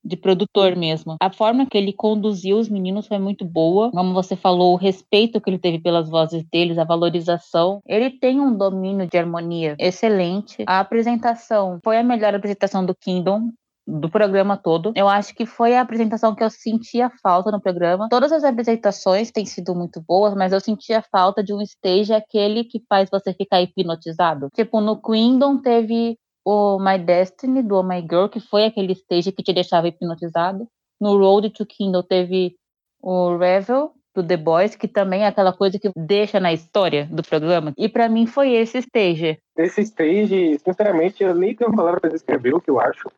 de 0.03 0.17
produtor 0.17 0.75
mesmo. 0.75 1.15
A 1.22 1.32
forma 1.32 1.65
que 1.65 1.77
ele 1.77 1.93
conduziu 1.93 2.58
os 2.58 2.67
meninos 2.67 3.08
foi 3.08 3.17
muito 3.17 3.46
boa. 3.46 3.89
Como 3.91 4.13
você 4.13 4.36
falou, 4.36 4.74
o 4.74 4.77
respeito 4.77 5.39
que 5.39 5.50
ele 5.50 5.58
teve 5.58 5.79
pelas 5.79 6.10
vozes 6.10 6.43
deles, 6.51 6.77
a 6.77 6.84
valorização. 6.84 7.79
Ele 7.88 8.10
tem 8.10 8.39
um 8.39 8.55
domínio 8.55 9.08
de 9.08 9.17
harmonia 9.17 9.75
excelente. 9.79 10.63
A 10.67 10.79
apresentação 10.79 11.79
foi 11.84 11.98
a 11.98 12.03
melhor 12.03 12.36
apresentação 12.36 12.86
do 12.86 12.93
Kingdom 12.93 13.51
do 13.85 14.09
programa 14.09 14.57
todo. 14.57 14.93
Eu 14.95 15.07
acho 15.07 15.35
que 15.35 15.45
foi 15.45 15.75
a 15.75 15.81
apresentação 15.81 16.33
que 16.33 16.43
eu 16.43 16.49
sentia 16.49 17.11
falta 17.21 17.51
no 17.51 17.61
programa. 17.61 18.07
Todas 18.09 18.31
as 18.31 18.43
apresentações 18.43 19.31
têm 19.31 19.45
sido 19.45 19.75
muito 19.75 20.01
boas, 20.01 20.33
mas 20.33 20.53
eu 20.53 20.59
sentia 20.59 21.03
falta 21.11 21.43
de 21.43 21.53
um 21.53 21.61
stage 21.61 22.13
aquele 22.13 22.63
que 22.63 22.81
faz 22.87 23.09
você 23.09 23.33
ficar 23.33 23.61
hipnotizado. 23.61 24.47
Tipo, 24.55 24.79
no 24.79 25.01
Queendom 25.01 25.61
teve 25.61 26.17
o 26.45 26.77
My 26.79 26.97
Destiny 26.97 27.61
do 27.61 27.75
Oh 27.75 27.83
My 27.83 28.01
Girl, 28.01 28.27
que 28.27 28.39
foi 28.39 28.65
aquele 28.65 28.93
stage 28.93 29.31
que 29.31 29.43
te 29.43 29.53
deixava 29.53 29.87
hipnotizado. 29.87 30.67
No 30.99 31.17
Road 31.17 31.49
to 31.49 31.65
Kindle 31.65 32.03
teve 32.03 32.55
o 33.01 33.37
Revel 33.37 33.91
do 34.15 34.25
The 34.25 34.37
Boys, 34.37 34.75
que 34.75 34.87
também 34.87 35.23
é 35.23 35.27
aquela 35.27 35.51
coisa 35.51 35.79
que 35.79 35.91
deixa 35.95 36.39
na 36.39 36.53
história 36.53 37.07
do 37.11 37.23
programa. 37.23 37.73
E 37.77 37.89
para 37.89 38.07
mim 38.07 38.27
foi 38.27 38.53
esse 38.53 38.77
stage. 38.77 39.39
Esse 39.57 39.81
stage, 39.81 40.59
sinceramente, 40.59 41.23
eu 41.23 41.33
nem 41.33 41.55
tenho 41.55 41.75
palavra 41.75 41.99
para 41.99 42.11
descrever 42.11 42.53
o 42.53 42.61
que 42.61 42.69
eu 42.69 42.79
acho. 42.79 43.09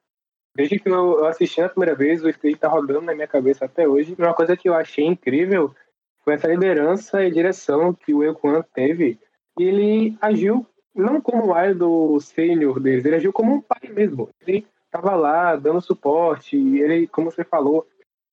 Desde 0.56 0.80
que 0.80 0.88
eu 0.88 1.26
assisti 1.26 1.62
a 1.62 1.70
primeira 1.70 1.96
vez, 1.96 2.24
o 2.24 2.30
stage 2.30 2.56
tá 2.56 2.70
rodando 2.70 3.02
na 3.02 3.14
minha 3.14 3.28
cabeça 3.28 3.66
até 3.66 3.88
hoje. 3.88 4.16
Uma 4.18 4.34
coisa 4.34 4.56
que 4.56 4.70
eu 4.70 4.74
achei 4.74 5.06
incrível 5.06 5.76
foi 6.24 6.36
essa 6.36 6.48
liderança 6.48 7.24
e 7.24 7.32
direção 7.32 7.94
que 7.94 8.14
o 8.14 8.24
Ekwan 8.24 8.64
teve. 8.74 9.20
Ele 9.60 10.18
agiu 10.22 10.66
não 10.94 11.20
como 11.20 11.52
o 11.52 11.66
idol 11.66 12.20
sênior 12.22 12.80
deles, 12.80 13.04
ele 13.04 13.18
agiu 13.18 13.34
como 13.34 13.54
um 13.54 13.62
pai 13.62 13.90
mesmo. 13.90 14.30
Ele 14.42 14.66
estava 14.86 15.14
lá 15.14 15.58
dando 15.58 15.82
suporte, 15.82 16.56
ele, 16.56 17.06
como 17.08 17.30
você 17.30 17.44
falou, 17.44 17.86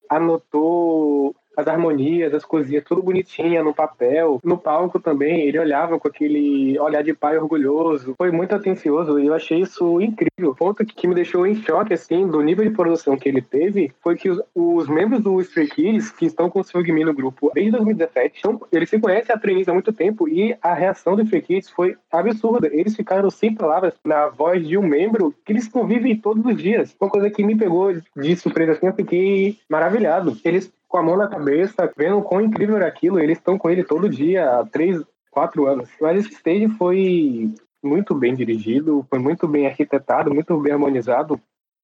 anotou 0.09 1.35
as 1.56 1.66
harmonias, 1.66 2.35
as 2.35 2.44
coisinhas, 2.44 2.85
tudo 2.85 3.02
bonitinha 3.02 3.62
no 3.62 3.75
papel. 3.75 4.40
No 4.42 4.59
palco 4.59 4.99
também, 4.99 5.42
ele 5.42 5.59
olhava 5.59 5.99
com 5.99 6.09
aquele 6.09 6.78
olhar 6.78 7.02
de 7.02 7.14
pai 7.14 7.37
orgulhoso. 7.37 8.14
Foi 8.16 8.30
muito 8.30 8.54
atencioso 8.54 9.18
e 9.18 9.26
eu 9.26 9.35
achei 9.35 9.61
isso 9.61 10.00
incrível. 10.00 10.50
O 10.50 10.54
ponto 10.54 10.85
que 10.85 11.06
me 11.06 11.14
deixou 11.14 11.47
em 11.47 11.54
choque, 11.54 11.94
assim, 11.94 12.26
do 12.26 12.40
nível 12.42 12.64
de 12.64 12.75
produção 12.75 13.16
que 13.16 13.28
ele 13.28 13.42
teve, 13.42 13.92
foi 14.02 14.16
que 14.16 14.30
os, 14.30 14.40
os 14.54 14.88
membros 14.88 15.23
do 15.23 15.40
Stray 15.40 15.68
Kids, 15.68 16.11
que 16.11 16.26
estão 16.26 16.49
com 16.49 16.61
o 16.61 16.64
Sungmin 16.64 17.04
no 17.04 17.14
grupo 17.14 17.50
desde 17.54 17.73
2017, 17.73 18.38
então, 18.38 18.61
eles 18.73 18.88
se 18.88 18.99
conhecem 18.99 19.35
a 19.35 19.38
treinistas 19.38 19.71
há 19.71 19.75
muito 19.75 19.92
tempo 19.92 20.28
e 20.28 20.56
a 20.62 20.75
reação 20.75 21.14
do 21.16 21.23
Stray 21.23 21.42
Kids 21.42 21.71
foi 21.71 21.97
absurda. 22.11 22.68
Eles 22.73 22.97
ficaram 22.97 23.30
sem 23.30 23.54
palavras 23.54 23.94
na 24.04 24.28
voz 24.28 24.66
de 24.66 24.76
um 24.76 24.82
membro 24.82 25.35
que 25.44 25.52
eles 25.52 25.68
convivem 25.68 26.16
todos 26.16 26.44
os 26.44 26.56
dias. 26.56 26.97
Uma 27.00 27.11
coisa 27.11 27.30
que 27.30 27.44
me 27.44 27.56
pegou 27.56 27.92
de 28.16 28.37
surpresa, 28.37 28.73
assim, 28.73 28.87
eu 28.87 28.94
fiquei 28.94 29.59
maravilhado. 29.68 30.37
Eles 30.44 30.73
com 30.92 30.99
a 30.99 31.02
mão 31.02 31.16
na 31.16 31.26
cabeça, 31.26 31.90
vendo 31.96 32.20
quão 32.20 32.42
incrível 32.42 32.76
era 32.76 32.87
aquilo. 32.87 33.18
Eles 33.18 33.38
estão 33.38 33.56
com 33.56 33.70
ele 33.70 33.82
todo 33.82 34.11
dia, 34.11 34.58
há 34.58 34.66
três, 34.66 35.02
quatro 35.30 35.66
anos. 35.66 35.88
Mas 35.99 36.18
esse 36.18 36.34
stage 36.34 36.68
foi 36.76 37.50
muito 37.82 38.14
bem 38.14 38.34
dirigido, 38.34 39.04
foi 39.08 39.18
muito 39.18 39.49
bem 39.49 39.66
arquitetado, 39.66 40.32
muito 40.32 40.54
bem 40.61 40.75
harmonizado. 40.75 41.40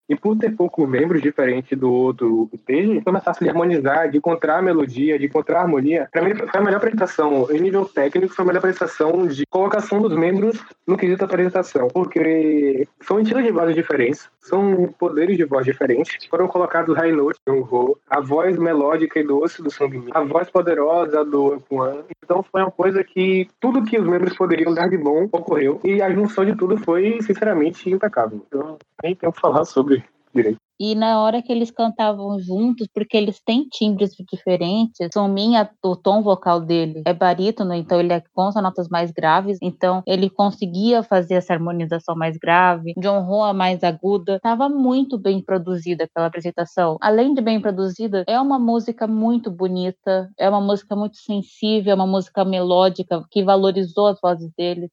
E 0.08 0.16
por 0.16 0.36
ter 0.38 0.56
poucos 0.56 0.88
membros 0.88 1.20
diferente 1.20 1.76
do 1.76 1.92
outro 1.92 2.48
stage, 2.54 3.02
mais 3.06 3.24
fácil 3.24 3.44
de 3.44 3.50
harmonizar, 3.50 4.10
de 4.10 4.18
encontrar 4.18 4.58
a 4.58 4.62
melodia, 4.62 5.18
de 5.18 5.26
encontrar 5.26 5.58
a 5.58 5.62
harmonia. 5.62 6.08
Para 6.10 6.22
mim, 6.22 6.34
foi 6.34 6.48
a 6.52 6.64
melhor 6.64 6.78
apresentação. 6.78 7.46
Em 7.50 7.60
nível 7.60 7.84
técnico, 7.84 8.34
foi 8.34 8.44
a 8.44 8.46
melhor 8.46 8.58
apresentação 8.60 9.26
de 9.26 9.44
colocação 9.50 10.00
dos 10.00 10.16
membros 10.16 10.62
no 10.86 10.96
quesito 10.96 11.24
apresentação. 11.24 11.88
Porque 11.88 12.88
são 13.02 13.20
estilos 13.20 13.44
de 13.44 13.52
voz 13.52 13.74
diferentes, 13.74 14.30
são 14.40 14.94
poderes 14.98 15.36
de 15.36 15.44
voz 15.44 15.64
diferentes. 15.64 16.26
Foram 16.26 16.48
colocados 16.48 16.96
high 16.96 17.12
notes 17.12 17.40
no 17.46 17.64
voo, 17.64 17.98
a 18.08 18.20
voz 18.20 18.58
melódica 18.58 19.20
e 19.20 19.24
doce 19.24 19.62
do 19.62 19.70
Sungmin, 19.70 20.08
a 20.12 20.22
voz 20.22 20.50
poderosa 20.50 21.24
do 21.24 21.54
Ekwan. 21.54 22.04
Então 22.24 22.42
foi 22.42 22.62
uma 22.62 22.70
coisa 22.70 23.04
que 23.04 23.48
tudo 23.60 23.84
que 23.84 23.98
os 23.98 24.06
membros 24.06 24.36
poderiam 24.36 24.72
dar 24.72 24.88
de 24.88 24.96
bom 24.96 25.28
ocorreu. 25.32 25.80
E 25.84 26.00
a 26.00 26.10
junção 26.10 26.44
de 26.44 26.54
tudo 26.54 26.76
foi, 26.78 27.20
sinceramente, 27.22 27.90
impecável. 27.90 28.42
Então, 28.46 28.78
nem 29.02 29.14
tenho 29.14 29.32
que 29.32 29.40
falar 29.40 29.64
sobre 29.64 29.97
direito. 30.34 30.58
E 30.80 30.94
na 30.94 31.20
hora 31.20 31.42
que 31.42 31.50
eles 31.50 31.72
cantavam 31.72 32.38
juntos, 32.38 32.86
porque 32.94 33.16
eles 33.16 33.40
têm 33.44 33.64
timbres 33.68 34.12
diferentes, 34.30 35.08
Min, 35.28 35.54
o 35.82 35.96
tom 35.96 36.22
vocal 36.22 36.60
dele 36.60 37.02
é 37.04 37.12
barítono, 37.12 37.74
então 37.74 37.98
ele 37.98 38.12
é 38.12 38.22
as 38.36 38.54
notas 38.54 38.88
mais 38.88 39.10
graves, 39.10 39.58
então 39.60 40.04
ele 40.06 40.30
conseguia 40.30 41.02
fazer 41.02 41.34
essa 41.34 41.52
harmonização 41.52 42.14
mais 42.14 42.36
grave. 42.36 42.94
John 42.96 43.28
Ho 43.28 43.42
a 43.42 43.52
mais 43.52 43.82
aguda. 43.82 44.36
Estava 44.36 44.68
muito 44.68 45.18
bem 45.18 45.42
produzida 45.42 46.04
aquela 46.04 46.26
apresentação. 46.26 46.96
Além 47.00 47.34
de 47.34 47.40
bem 47.40 47.60
produzida, 47.60 48.22
é 48.28 48.40
uma 48.40 48.58
música 48.58 49.08
muito 49.08 49.50
bonita, 49.50 50.30
é 50.38 50.48
uma 50.48 50.60
música 50.60 50.94
muito 50.94 51.16
sensível, 51.16 51.90
é 51.90 51.94
uma 51.94 52.06
música 52.06 52.44
melódica 52.44 53.24
que 53.32 53.42
valorizou 53.42 54.06
as 54.06 54.20
vozes 54.20 54.52
deles. 54.56 54.90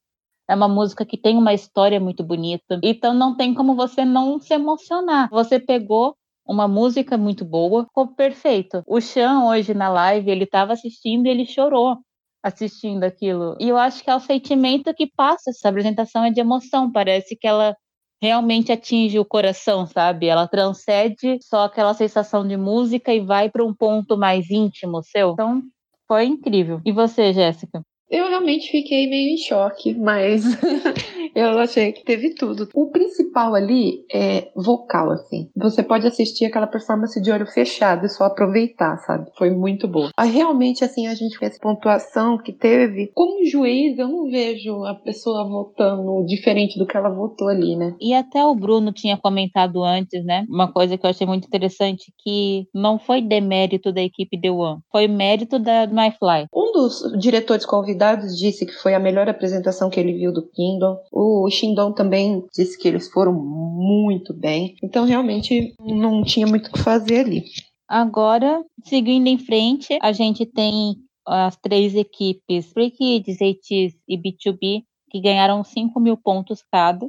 É 0.50 0.56
uma 0.56 0.68
música 0.68 1.06
que 1.06 1.18
tem 1.18 1.38
uma 1.38 1.54
história 1.54 2.00
muito 2.00 2.24
bonita. 2.24 2.80
Então 2.84 3.14
não 3.14 3.36
tem 3.36 3.54
como 3.54 3.76
você 3.76 4.06
não 4.06 4.40
se 4.40 4.54
emocionar. 4.54 5.30
Você 5.32 5.60
pegou 5.60 6.16
uma 6.48 6.68
música 6.68 7.18
muito 7.18 7.44
boa, 7.44 7.86
ficou 7.86 8.08
perfeito. 8.16 8.84
O 8.88 9.02
Chan 9.02 9.44
hoje 9.46 9.74
na 9.74 9.90
live, 9.90 10.30
ele 10.30 10.44
estava 10.44 10.74
assistindo 10.74 11.26
e 11.26 11.30
ele 11.30 11.46
chorou 11.46 11.98
assistindo 12.44 13.04
aquilo. 13.04 13.56
E 13.60 13.68
eu 13.70 13.78
acho 13.78 14.04
que 14.04 14.10
é 14.10 14.16
o 14.16 14.20
sentimento 14.20 14.94
que 14.94 15.10
passa 15.16 15.50
essa 15.50 15.68
apresentação 15.70 16.24
é 16.24 16.30
de 16.30 16.40
emoção, 16.40 16.92
parece 16.92 17.36
que 17.36 17.48
ela 17.48 17.76
realmente 18.22 18.72
atinge 18.72 19.18
o 19.18 19.26
coração, 19.26 19.88
sabe? 19.88 20.28
Ela 20.28 20.48
transcende 20.48 21.40
só 21.42 21.66
aquela 21.66 21.94
sensação 21.96 22.48
de 22.48 22.56
música 22.56 23.12
e 23.12 23.20
vai 23.20 23.50
para 23.50 23.66
um 23.66 23.74
ponto 23.74 24.16
mais 24.16 24.50
íntimo 24.52 25.02
seu. 25.04 25.32
Então, 25.32 25.64
foi 26.08 26.26
incrível. 26.26 26.82
E 26.86 26.92
você, 26.92 27.34
Jéssica? 27.34 27.82
Eu 28.10 28.28
realmente 28.28 28.70
fiquei 28.70 29.10
meio 29.10 29.34
em 29.34 29.38
choque, 29.38 29.96
mas 29.96 30.44
eu 31.34 31.58
achei 31.60 31.92
que 31.92 32.04
teve 32.04 32.36
tudo. 32.36 32.70
O 32.74 32.92
principal 32.92 33.56
ali 33.56 34.06
é 34.14 34.52
vocal, 34.56 35.10
assim. 35.12 35.50
Você 35.56 35.82
pode 35.82 36.06
assistir 36.06 36.46
aquela 36.46 36.68
performance 36.68 37.20
de 37.20 37.32
olho 37.32 37.48
fechado 37.48 38.06
e 38.06 38.10
só 38.10 38.26
aproveitar, 38.26 38.98
sabe? 39.00 39.32
Foi 39.38 39.50
muito 39.50 39.88
boa. 39.88 40.12
Aí, 40.16 40.30
realmente, 40.30 40.84
assim, 40.84 41.08
a 41.08 41.16
gente 41.16 41.38
fez 41.38 41.58
pontuação 41.58 42.38
que 42.38 42.54
teve. 42.54 43.12
Como 43.16 43.44
juiz, 43.46 43.98
eu 43.98 44.08
não 44.08 44.30
vejo 44.30 44.84
a 44.86 44.94
pessoa 44.94 45.48
votando 45.48 46.26
diferente 46.28 46.78
do 46.78 46.86
que 46.86 46.96
ela 46.96 47.10
votou 47.10 47.48
ali, 47.48 47.76
né? 47.76 47.96
E 48.00 48.14
até 48.14 48.46
o 48.46 48.56
Bruno 48.56 48.92
tinha 48.92 49.18
comentado 49.18 49.84
antes, 49.84 50.24
né? 50.24 50.46
Uma 50.48 50.72
coisa 50.72 50.96
que 50.96 51.06
eu 51.06 51.10
achei 51.10 51.26
muito 51.26 51.48
interessante, 51.48 52.14
que 52.24 52.68
não 52.74 53.00
foi 53.00 53.22
demérito 53.22 53.92
da 53.92 54.02
equipe 54.02 54.40
The 54.40 54.52
One, 54.52 54.80
foi 54.92 55.08
mérito 55.08 55.58
da 55.58 55.88
MyFly. 55.88 56.46
Um 56.54 56.72
dos 56.72 57.18
diretores 57.20 57.66
convidados 57.66 57.95
convidados 57.96 58.38
disse 58.38 58.66
que 58.66 58.74
foi 58.74 58.94
a 58.94 59.00
melhor 59.00 59.28
apresentação 59.30 59.90
que 59.90 60.00
ele 60.00 60.14
viu 60.14 60.32
do 60.32 60.48
Kingdom. 60.48 60.98
O 61.12 61.50
Shindon 61.50 61.94
também 61.94 62.46
disse 62.54 62.78
que 62.78 62.88
eles 62.88 63.10
foram 63.10 63.34
muito 63.34 64.34
bem. 64.34 64.76
Então, 64.84 65.06
realmente, 65.06 65.74
não 65.80 66.24
tinha 66.24 66.46
muito 66.46 66.68
o 66.68 66.74
que 66.74 66.80
fazer 66.80 67.20
ali. 67.20 67.44
Agora, 67.88 68.64
seguindo 68.84 69.28
em 69.28 69.38
frente, 69.38 69.98
a 70.02 70.12
gente 70.12 70.46
tem 70.46 70.96
as 71.26 71.56
três 71.58 71.96
equipes, 71.96 72.72
Free 72.72 72.92
Kids, 72.92 73.42
ATs 73.42 73.96
e 74.08 74.18
B2B, 74.18 74.84
que 75.10 75.22
ganharam 75.22 75.64
5 75.64 76.00
mil 76.00 76.18
pontos 76.18 76.64
cada. 76.72 77.08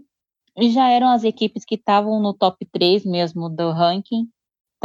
E 0.59 0.71
já 0.71 0.89
eram 0.89 1.09
as 1.09 1.25
equipes 1.25 1.65
que 1.67 1.75
estavam 1.75 2.21
no 2.21 2.33
top 2.33 2.65
3 2.73 3.05
mesmo 3.05 3.51
do 3.51 3.73
ranking. 3.73 4.27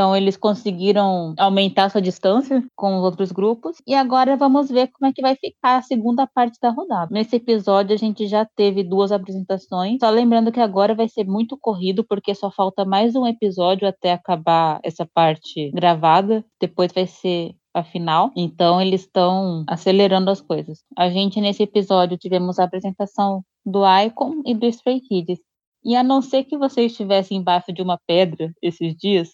Então 0.01 0.15
eles 0.15 0.35
conseguiram 0.35 1.35
aumentar 1.37 1.87
sua 1.91 2.01
distância 2.01 2.63
com 2.75 2.97
os 2.97 3.03
outros 3.03 3.31
grupos. 3.31 3.77
E 3.85 3.93
agora 3.93 4.35
vamos 4.35 4.67
ver 4.67 4.87
como 4.87 5.07
é 5.07 5.13
que 5.13 5.21
vai 5.21 5.35
ficar 5.35 5.77
a 5.77 5.81
segunda 5.83 6.25
parte 6.25 6.57
da 6.59 6.71
rodada. 6.71 7.09
Nesse 7.11 7.35
episódio 7.35 7.93
a 7.93 7.97
gente 7.97 8.25
já 8.25 8.43
teve 8.43 8.83
duas 8.83 9.11
apresentações. 9.11 9.99
Só 9.99 10.09
lembrando 10.09 10.51
que 10.51 10.59
agora 10.59 10.95
vai 10.95 11.07
ser 11.07 11.25
muito 11.25 11.55
corrido 11.55 12.03
porque 12.03 12.33
só 12.33 12.49
falta 12.49 12.83
mais 12.83 13.15
um 13.15 13.27
episódio 13.27 13.87
até 13.87 14.11
acabar 14.11 14.79
essa 14.83 15.05
parte 15.05 15.69
gravada. 15.69 16.43
Depois 16.59 16.91
vai 16.91 17.05
ser 17.05 17.53
a 17.71 17.83
final. 17.83 18.31
Então 18.35 18.81
eles 18.81 19.01
estão 19.01 19.63
acelerando 19.67 20.31
as 20.31 20.41
coisas. 20.41 20.79
A 20.97 21.11
gente 21.11 21.39
nesse 21.39 21.61
episódio 21.61 22.17
tivemos 22.17 22.57
a 22.57 22.63
apresentação 22.63 23.43
do 23.63 23.83
Icon 23.85 24.41
e 24.47 24.55
do 24.55 24.65
Stray 24.65 24.99
Kids. 24.99 25.37
E 25.83 25.95
a 25.95 26.03
não 26.03 26.23
ser 26.23 26.43
que 26.43 26.57
você 26.57 26.85
estivesse 26.85 27.35
embaixo 27.35 27.71
de 27.71 27.81
uma 27.81 27.99
pedra 28.07 28.51
esses 28.61 28.95
dias, 28.95 29.31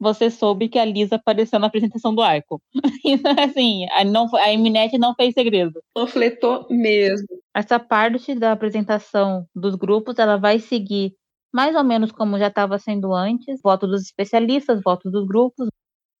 você 0.00 0.30
soube 0.30 0.68
que 0.68 0.78
a 0.78 0.84
Lisa 0.84 1.16
apareceu 1.16 1.58
na 1.58 1.66
apresentação 1.66 2.14
do 2.14 2.22
arco. 2.22 2.60
Então, 3.04 3.34
assim, 3.38 3.86
a, 3.90 4.04
não, 4.04 4.28
a 4.36 4.52
Eminete 4.52 4.98
não 4.98 5.14
fez 5.14 5.34
segredo. 5.34 5.80
Panfletou 5.94 6.66
mesmo. 6.70 7.26
Essa 7.54 7.78
parte 7.78 8.34
da 8.34 8.52
apresentação 8.52 9.46
dos 9.54 9.74
grupos, 9.74 10.18
ela 10.18 10.36
vai 10.36 10.58
seguir 10.58 11.14
mais 11.52 11.74
ou 11.74 11.82
menos 11.82 12.12
como 12.12 12.38
já 12.38 12.48
estava 12.48 12.78
sendo 12.78 13.12
antes. 13.12 13.60
Voto 13.62 13.86
dos 13.86 14.02
especialistas, 14.02 14.80
votos 14.82 15.10
dos 15.10 15.26
grupos, 15.26 15.68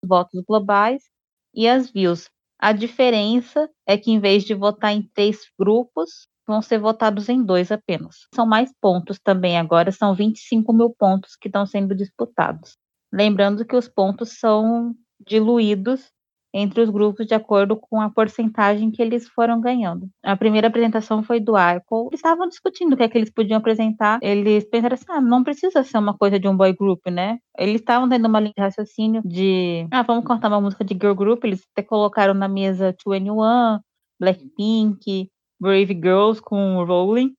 votos 0.04 0.42
globais 0.46 1.02
e 1.54 1.68
as 1.68 1.90
views. 1.90 2.28
A 2.58 2.72
diferença 2.72 3.70
é 3.86 3.96
que 3.96 4.10
em 4.10 4.18
vez 4.18 4.44
de 4.44 4.54
votar 4.54 4.92
em 4.92 5.02
três 5.14 5.38
grupos, 5.58 6.26
vão 6.46 6.60
ser 6.60 6.78
votados 6.78 7.28
em 7.28 7.42
dois 7.42 7.70
apenas. 7.70 8.26
São 8.34 8.44
mais 8.44 8.72
pontos 8.80 9.18
também 9.22 9.56
agora, 9.56 9.92
são 9.92 10.14
25 10.14 10.72
mil 10.72 10.90
pontos 10.90 11.36
que 11.36 11.48
estão 11.48 11.64
sendo 11.64 11.94
disputados. 11.94 12.76
Lembrando 13.12 13.64
que 13.64 13.76
os 13.76 13.88
pontos 13.88 14.38
são 14.38 14.94
diluídos 15.26 16.10
entre 16.52 16.80
os 16.80 16.90
grupos 16.90 17.26
de 17.26 17.34
acordo 17.34 17.76
com 17.76 18.00
a 18.00 18.10
porcentagem 18.10 18.90
que 18.90 19.00
eles 19.00 19.28
foram 19.28 19.60
ganhando. 19.60 20.08
A 20.22 20.36
primeira 20.36 20.68
apresentação 20.68 21.22
foi 21.22 21.40
do 21.40 21.54
Icon. 21.56 22.08
Eles 22.08 22.18
estavam 22.18 22.48
discutindo 22.48 22.92
o 22.92 22.96
que 22.96 23.02
é 23.02 23.08
que 23.08 23.16
eles 23.16 23.30
podiam 23.32 23.58
apresentar. 23.58 24.18
Eles 24.22 24.64
pensaram 24.68 24.94
assim: 24.94 25.04
ah, 25.08 25.20
não 25.20 25.44
precisa 25.44 25.82
ser 25.82 25.98
uma 25.98 26.16
coisa 26.16 26.38
de 26.38 26.48
um 26.48 26.56
boy 26.56 26.72
group, 26.72 27.06
né? 27.06 27.38
Eles 27.56 27.80
estavam 27.80 28.08
tendo 28.08 28.26
uma 28.26 28.40
linha 28.40 28.52
de 28.56 28.62
raciocínio 28.62 29.22
de, 29.24 29.86
ah, 29.92 30.02
vamos 30.02 30.24
cantar 30.24 30.48
uma 30.48 30.60
música 30.60 30.84
de 30.84 30.94
girl 30.94 31.14
group. 31.14 31.44
Eles 31.44 31.62
até 31.72 31.86
colocaram 31.86 32.34
na 32.34 32.48
mesa 32.48 32.94
21, 33.06 33.78
Blackpink, 34.18 35.30
Brave 35.60 35.94
Girls 35.94 36.42
com 36.42 36.84
Rolling. 36.84 37.34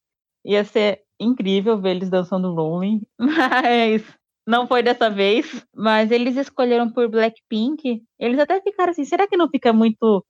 Ia 0.46 0.64
ser 0.64 1.02
incrível 1.20 1.80
ver 1.80 1.92
eles 1.92 2.10
dançando 2.10 2.54
Rolling, 2.54 3.02
mas 3.20 4.04
não 4.48 4.68
foi 4.68 4.84
dessa 4.84 5.10
vez, 5.10 5.66
mas 5.76 6.12
eles 6.12 6.36
escolheram 6.38 6.90
por 6.92 7.10
Blackpink. 7.10 8.04
Eles 8.20 8.40
até 8.40 8.62
ficaram 8.62 8.92
assim, 8.92 9.06
será 9.06 9.28
que 9.28 9.38
não 9.38 9.50
fica 9.50 9.72
muito. 9.74 10.26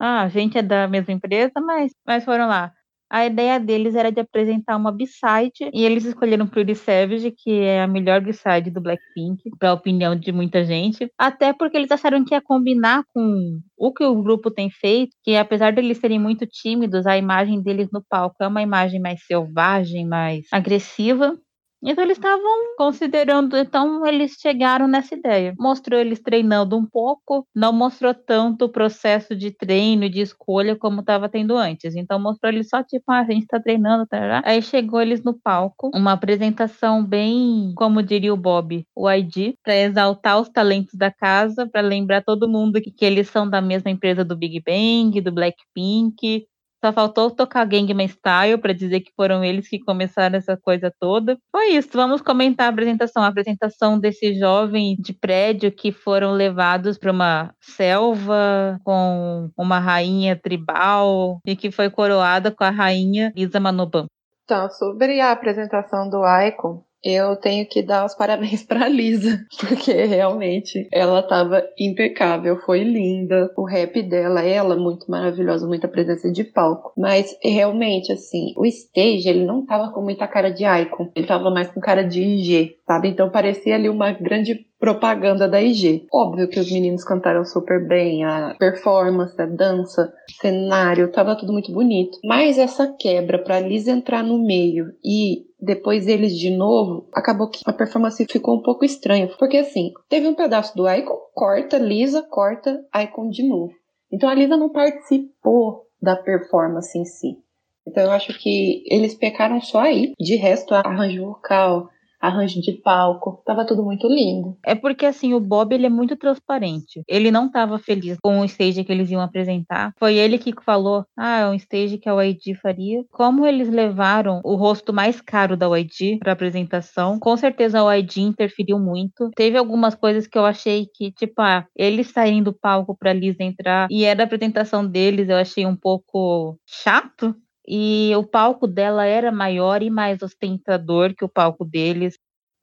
Ah, 0.00 0.22
a 0.22 0.28
gente 0.28 0.58
é 0.58 0.62
da 0.62 0.88
mesma 0.88 1.12
empresa, 1.14 1.52
mas, 1.60 1.92
mas 2.06 2.24
foram 2.24 2.48
lá. 2.48 2.72
A 3.10 3.26
ideia 3.26 3.60
deles 3.60 3.94
era 3.94 4.10
de 4.10 4.20
apresentar 4.20 4.74
uma 4.74 4.90
B-side 4.90 5.70
e 5.74 5.84
eles 5.84 6.06
escolheram 6.06 6.46
Pretty 6.46 6.74
Savage, 6.74 7.30
que 7.30 7.60
é 7.60 7.82
a 7.82 7.86
melhor 7.86 8.22
B-side 8.22 8.70
do 8.70 8.80
Blackpink, 8.80 9.50
para 9.58 9.74
opinião 9.74 10.16
de 10.16 10.32
muita 10.32 10.64
gente. 10.64 11.10
Até 11.18 11.52
porque 11.52 11.76
eles 11.76 11.90
acharam 11.90 12.24
que 12.24 12.34
ia 12.34 12.40
combinar 12.40 13.04
com 13.14 13.60
o 13.76 13.92
que 13.92 14.02
o 14.02 14.22
grupo 14.22 14.50
tem 14.50 14.70
feito, 14.70 15.14
que 15.22 15.36
apesar 15.36 15.74
deles 15.74 15.98
serem 15.98 16.18
muito 16.18 16.46
tímidos, 16.46 17.06
a 17.06 17.18
imagem 17.18 17.62
deles 17.62 17.88
no 17.92 18.02
palco 18.08 18.36
é 18.40 18.48
uma 18.48 18.62
imagem 18.62 18.98
mais 18.98 19.22
selvagem, 19.26 20.06
mais 20.08 20.46
agressiva. 20.50 21.38
Então 21.84 22.04
eles 22.04 22.16
estavam 22.16 22.76
considerando, 22.76 23.56
então 23.56 24.06
eles 24.06 24.36
chegaram 24.40 24.86
nessa 24.86 25.14
ideia. 25.14 25.52
Mostrou 25.58 25.98
eles 25.98 26.20
treinando 26.20 26.76
um 26.76 26.86
pouco, 26.86 27.46
não 27.54 27.72
mostrou 27.72 28.14
tanto 28.14 28.66
o 28.66 28.68
processo 28.68 29.34
de 29.34 29.50
treino 29.50 30.08
de 30.08 30.20
escolha 30.20 30.76
como 30.76 31.00
estava 31.00 31.28
tendo 31.28 31.56
antes. 31.56 31.96
Então 31.96 32.20
mostrou 32.20 32.52
eles 32.52 32.68
só 32.68 32.82
tipo, 32.84 33.04
ah, 33.10 33.20
a 33.20 33.24
gente 33.24 33.42
está 33.42 33.60
treinando, 33.60 34.06
tá? 34.06 34.42
Aí 34.44 34.62
chegou 34.62 35.00
eles 35.00 35.24
no 35.24 35.34
palco, 35.34 35.90
uma 35.94 36.12
apresentação 36.12 37.04
bem, 37.04 37.72
como 37.76 38.02
diria 38.02 38.32
o 38.32 38.36
Bob, 38.36 38.86
o 38.94 39.10
ID, 39.10 39.54
para 39.62 39.76
exaltar 39.76 40.40
os 40.40 40.48
talentos 40.48 40.94
da 40.94 41.10
casa, 41.10 41.66
para 41.66 41.80
lembrar 41.80 42.22
todo 42.22 42.48
mundo 42.48 42.80
que, 42.80 42.92
que 42.92 43.04
eles 43.04 43.28
são 43.28 43.48
da 43.48 43.60
mesma 43.60 43.90
empresa 43.90 44.24
do 44.24 44.36
Big 44.36 44.62
Bang, 44.64 45.20
do 45.20 45.32
Blackpink, 45.32 46.46
só 46.84 46.92
faltou 46.92 47.30
tocar 47.30 47.64
Gangnam 47.64 48.06
Style 48.08 48.58
para 48.58 48.72
dizer 48.72 49.00
que 49.00 49.12
foram 49.14 49.44
eles 49.44 49.68
que 49.68 49.78
começaram 49.78 50.36
essa 50.36 50.56
coisa 50.56 50.92
toda. 50.98 51.38
Foi 51.50 51.68
isso. 51.68 51.90
Vamos 51.92 52.20
comentar 52.20 52.66
a 52.66 52.70
apresentação. 52.70 53.22
A 53.22 53.28
apresentação 53.28 54.00
desses 54.00 54.36
jovens 54.36 54.96
de 54.98 55.12
prédio 55.12 55.70
que 55.70 55.92
foram 55.92 56.32
levados 56.32 56.98
para 56.98 57.12
uma 57.12 57.54
selva 57.60 58.80
com 58.84 59.48
uma 59.56 59.78
rainha 59.78 60.34
tribal 60.34 61.38
e 61.46 61.54
que 61.54 61.70
foi 61.70 61.88
coroada 61.88 62.50
com 62.50 62.64
a 62.64 62.70
rainha 62.70 63.32
Lisa 63.36 63.60
Manoban. 63.60 64.06
Então, 64.44 64.68
sobre 64.70 65.20
a 65.20 65.30
apresentação 65.30 66.10
do 66.10 66.22
Icon, 66.26 66.82
eu 67.04 67.36
tenho 67.36 67.66
que 67.66 67.82
dar 67.82 68.04
os 68.04 68.14
parabéns 68.14 68.62
para 68.66 68.88
Lisa, 68.88 69.44
porque 69.58 69.92
realmente 69.92 70.88
ela 70.92 71.20
estava 71.20 71.62
impecável, 71.78 72.58
foi 72.64 72.84
linda. 72.84 73.50
O 73.56 73.64
rap 73.64 74.00
dela, 74.02 74.42
ela 74.42 74.76
muito 74.76 75.10
maravilhosa, 75.10 75.66
muita 75.66 75.88
presença 75.88 76.30
de 76.30 76.44
palco. 76.44 76.92
Mas 76.96 77.36
realmente 77.42 78.12
assim, 78.12 78.52
o 78.56 78.64
stage 78.66 79.28
ele 79.28 79.44
não 79.44 79.64
tava 79.64 79.92
com 79.92 80.02
muita 80.02 80.26
cara 80.26 80.50
de 80.50 80.64
icon, 80.64 81.10
ele 81.14 81.26
tava 81.26 81.50
mais 81.50 81.68
com 81.68 81.80
cara 81.80 82.02
de 82.02 82.22
IG, 82.22 82.76
sabe? 82.86 83.08
Então 83.08 83.30
parecia 83.30 83.74
ali 83.74 83.88
uma 83.88 84.12
grande 84.12 84.66
propaganda 84.82 85.48
da 85.48 85.62
IG. 85.62 86.08
Óbvio 86.12 86.48
que 86.48 86.58
os 86.58 86.70
meninos 86.70 87.04
cantaram 87.04 87.44
super 87.44 87.86
bem, 87.86 88.24
a 88.24 88.56
performance, 88.58 89.40
a 89.40 89.46
dança, 89.46 90.12
cenário, 90.40 91.12
tava 91.12 91.36
tudo 91.36 91.52
muito 91.52 91.72
bonito. 91.72 92.18
Mas 92.24 92.58
essa 92.58 92.92
quebra 92.98 93.38
para 93.38 93.60
Lisa 93.60 93.92
entrar 93.92 94.24
no 94.24 94.44
meio 94.44 94.86
e 95.04 95.44
depois 95.62 96.08
eles 96.08 96.36
de 96.36 96.50
novo, 96.50 97.08
acabou 97.14 97.48
que 97.48 97.60
a 97.64 97.72
performance 97.72 98.26
ficou 98.26 98.56
um 98.56 98.62
pouco 98.62 98.84
estranha. 98.84 99.28
Porque 99.38 99.56
assim, 99.56 99.92
teve 100.08 100.26
um 100.26 100.34
pedaço 100.34 100.76
do 100.76 100.90
Icon, 100.90 101.16
corta, 101.32 101.78
Lisa, 101.78 102.20
corta, 102.22 102.84
Icon 103.04 103.30
de 103.30 103.44
novo. 103.44 103.72
Então 104.12 104.28
a 104.28 104.34
Lisa 104.34 104.56
não 104.56 104.70
participou 104.70 105.86
da 106.00 106.16
performance 106.16 106.98
em 106.98 107.04
si. 107.04 107.38
Então 107.86 108.02
eu 108.02 108.10
acho 108.10 108.36
que 108.38 108.82
eles 108.86 109.14
pecaram 109.14 109.60
só 109.60 109.82
aí. 109.82 110.12
De 110.18 110.34
resto, 110.34 110.74
arranjo 110.74 111.26
vocal, 111.26 111.88
arranjo 112.22 112.60
de 112.60 112.72
palco, 112.72 113.42
tava 113.44 113.66
tudo 113.66 113.82
muito 113.82 114.06
lindo. 114.06 114.56
É 114.64 114.74
porque 114.76 115.04
assim, 115.04 115.34
o 115.34 115.40
Bob 115.40 115.74
ele 115.74 115.86
é 115.86 115.88
muito 115.90 116.16
transparente. 116.16 117.02
Ele 117.08 117.30
não 117.30 117.50
tava 117.50 117.78
feliz 117.78 118.16
com 118.22 118.40
o 118.40 118.44
stage 118.44 118.84
que 118.84 118.92
eles 118.92 119.10
iam 119.10 119.20
apresentar. 119.20 119.92
Foi 119.98 120.14
ele 120.14 120.38
que 120.38 120.52
falou: 120.64 121.04
"Ah, 121.16 121.40
é 121.40 121.48
um 121.48 121.54
stage 121.54 121.98
que 121.98 122.08
a 122.08 122.14
YG 122.22 122.54
faria". 122.54 123.04
Como 123.10 123.44
eles 123.44 123.68
levaram 123.68 124.40
o 124.44 124.54
rosto 124.54 124.92
mais 124.92 125.20
caro 125.20 125.56
da 125.56 125.66
YG 125.66 126.18
para 126.18 126.32
apresentação, 126.32 127.18
com 127.18 127.36
certeza 127.36 127.80
a 127.80 127.96
YG 127.96 128.20
interferiu 128.20 128.78
muito. 128.78 129.30
Teve 129.34 129.58
algumas 129.58 129.94
coisas 129.94 130.26
que 130.26 130.38
eu 130.38 130.44
achei 130.44 130.86
que, 130.94 131.10
tipo, 131.10 131.40
ah, 131.42 131.66
eles 131.76 132.08
saindo 132.08 132.42
do 132.42 132.52
palco 132.52 132.96
para 132.96 133.12
Liz 133.12 133.36
entrar 133.40 133.86
e 133.90 134.04
era 134.04 134.22
a 134.22 134.26
apresentação 134.26 134.86
deles, 134.86 135.28
eu 135.28 135.36
achei 135.36 135.64
um 135.64 135.76
pouco 135.76 136.58
chato 136.66 137.34
e 137.66 138.12
o 138.16 138.24
palco 138.24 138.66
dela 138.66 139.04
era 139.04 139.32
maior 139.32 139.82
e 139.82 139.90
mais 139.90 140.22
ostentador 140.22 141.14
que 141.14 141.24
o 141.24 141.28
palco 141.28 141.64
deles. 141.64 142.18